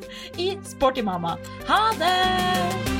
[0.44, 1.36] i Sporty Mamma.
[1.68, 2.99] Ha det!